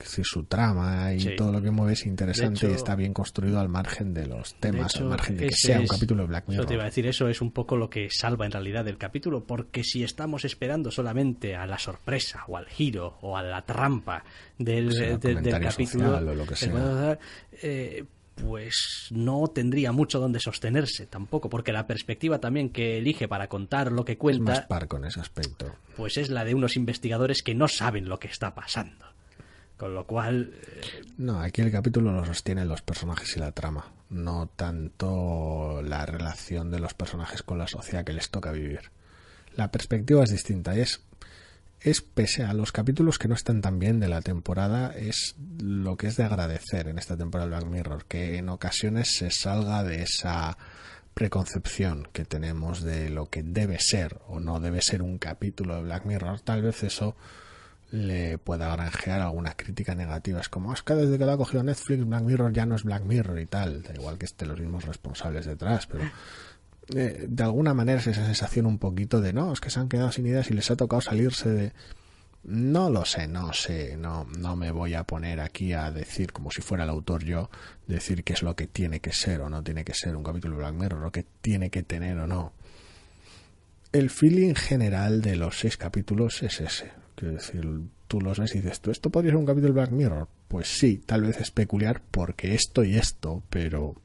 [0.00, 3.68] si su trama y todo lo que mueve es interesante y está bien construido al
[3.68, 6.64] margen de los temas, al margen de que sea un capítulo de Black Mirror.
[6.64, 8.98] Yo te iba a decir, eso es un poco lo que salva en realidad el
[8.98, 13.62] capítulo, porque si estamos esperando solamente a la sorpresa o al giro o a la
[13.62, 14.24] trampa
[14.58, 15.18] del,
[15.60, 17.18] capítulo, lo que sea.
[17.60, 18.04] Eh,
[18.38, 23.92] pues no tendría mucho donde sostenerse tampoco, porque la perspectiva también que elige para contar
[23.92, 24.52] lo que cuenta.
[24.52, 25.74] Es más parco en ese aspecto.
[25.96, 29.06] Pues es la de unos investigadores que no saben lo que está pasando.
[29.78, 30.52] Con lo cual.
[30.60, 33.92] Eh, no, aquí el capítulo lo sostienen los personajes y la trama.
[34.10, 38.90] No tanto la relación de los personajes con la sociedad que les toca vivir.
[39.54, 41.02] La perspectiva es distinta es.
[41.80, 45.96] es pese a los capítulos que no están tan bien de la temporada, es lo
[45.96, 49.84] que es de agradecer en esta temporada de Black Mirror, que en ocasiones se salga
[49.84, 50.58] de esa
[51.14, 55.82] preconcepción que tenemos de lo que debe ser o no debe ser un capítulo de
[55.82, 56.40] Black Mirror.
[56.40, 57.16] Tal vez eso
[57.90, 60.40] le pueda granjear alguna crítica negativa.
[60.40, 62.84] Es como, es que desde que lo ha cogido Netflix, Black Mirror ya no es
[62.84, 63.82] Black Mirror y tal.
[63.82, 66.04] Da igual que estén los mismos responsables detrás, pero
[66.94, 69.88] eh, de alguna manera es esa sensación un poquito de, no, es que se han
[69.88, 71.72] quedado sin ideas y les ha tocado salirse de...
[72.44, 76.50] No lo sé, no sé, no, no me voy a poner aquí a decir, como
[76.50, 77.50] si fuera el autor yo,
[77.86, 80.54] decir qué es lo que tiene que ser o no tiene que ser un capítulo
[80.54, 82.52] de Black Mirror, lo que tiene que tener o no.
[83.90, 86.92] El feeling general de los seis capítulos es ese.
[87.18, 87.68] Quiero decir,
[88.06, 90.28] tú los ves y dices, ¿tú esto podría ser un capítulo de Black Mirror?
[90.46, 93.96] Pues sí, tal vez es peculiar porque esto y esto, pero...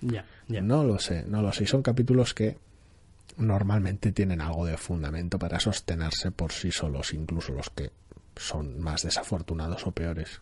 [0.00, 0.60] Ya, ya.
[0.60, 1.64] No lo sé, no lo sé.
[1.64, 2.56] Y son capítulos que
[3.38, 7.90] normalmente tienen algo de fundamento para sostenerse por sí solos, incluso los que
[8.36, 10.40] son más desafortunados o peores.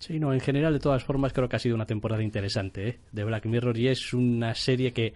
[0.00, 2.98] Sí, no, en general, de todas formas, creo que ha sido una temporada interesante ¿eh?
[3.12, 5.14] de Black Mirror y es una serie que,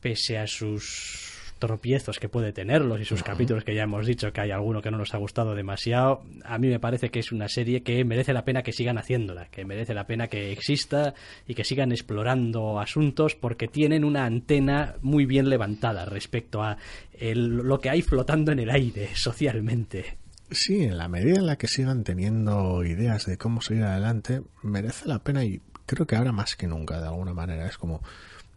[0.00, 4.40] pese a sus tropiezos que puede tenerlos y sus capítulos que ya hemos dicho que
[4.40, 7.48] hay alguno que no nos ha gustado demasiado, a mí me parece que es una
[7.48, 11.14] serie que merece la pena que sigan haciéndola, que merece la pena que exista
[11.46, 16.76] y que sigan explorando asuntos porque tienen una antena muy bien levantada respecto a
[17.20, 20.18] lo que hay flotando en el aire socialmente.
[20.50, 25.08] Sí, en la medida en la que sigan teniendo ideas de cómo seguir adelante, merece
[25.08, 28.02] la pena y creo que ahora más que nunca, de alguna manera, es como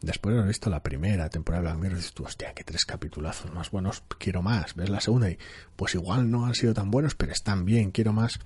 [0.02, 2.86] después de haber visto la primera temporada de Black Mirror, dices tú, hostia, qué tres
[2.86, 4.76] capitulazos más buenos, quiero más.
[4.76, 5.38] Ves la segunda y
[5.76, 8.40] pues igual no han sido tan buenos, pero están bien, quiero más.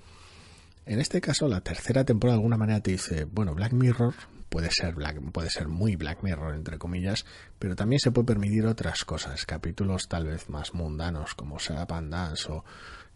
[0.86, 4.14] En este caso, la tercera temporada de alguna manera te dice, bueno, Black Mirror
[4.48, 7.24] puede ser Black, puede ser muy Black Mirror entre comillas,
[7.58, 12.12] pero también se puede permitir otras cosas, capítulos tal vez más mundanos como Setup and
[12.12, 12.64] Dance o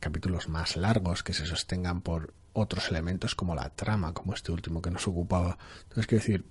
[0.01, 4.82] capítulos más largos que se sostengan por otros elementos como la trama, como este último
[4.82, 5.59] que nos ocupaba.
[5.82, 6.45] Entonces quiero decir,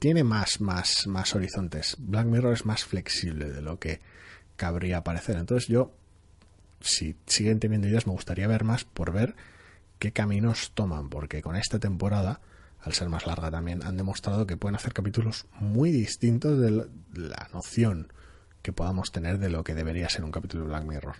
[0.00, 1.94] tiene más, más, más horizontes.
[1.98, 4.00] Black Mirror es más flexible de lo que
[4.56, 5.36] cabría parecer.
[5.36, 5.92] Entonces yo,
[6.80, 9.36] si siguen teniendo ideas, me gustaría ver más por ver
[9.98, 12.40] qué caminos toman, porque con esta temporada,
[12.80, 17.48] al ser más larga también, han demostrado que pueden hacer capítulos muy distintos de la
[17.52, 18.10] noción
[18.62, 21.16] que podamos tener de lo que debería ser un capítulo de Black Mirror.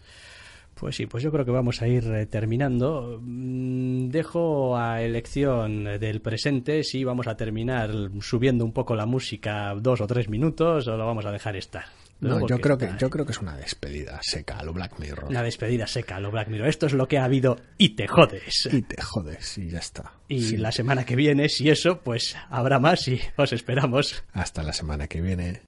[0.81, 3.21] Pues sí, pues yo creo que vamos a ir eh, terminando.
[3.21, 7.91] Mm, dejo a elección del presente si vamos a terminar
[8.23, 11.85] subiendo un poco la música dos o tres minutos o lo vamos a dejar estar.
[12.21, 15.29] No, yo creo que yo creo que es una despedida seca a lo Black Mirror.
[15.29, 16.69] Una despedida seca a lo Black Mirror.
[16.69, 18.67] Esto es lo que ha habido y te jodes.
[18.73, 20.13] Y te jodes y ya está.
[20.29, 24.25] Y la semana que viene, si eso, pues habrá más y os esperamos.
[24.33, 25.63] Hasta la semana que viene.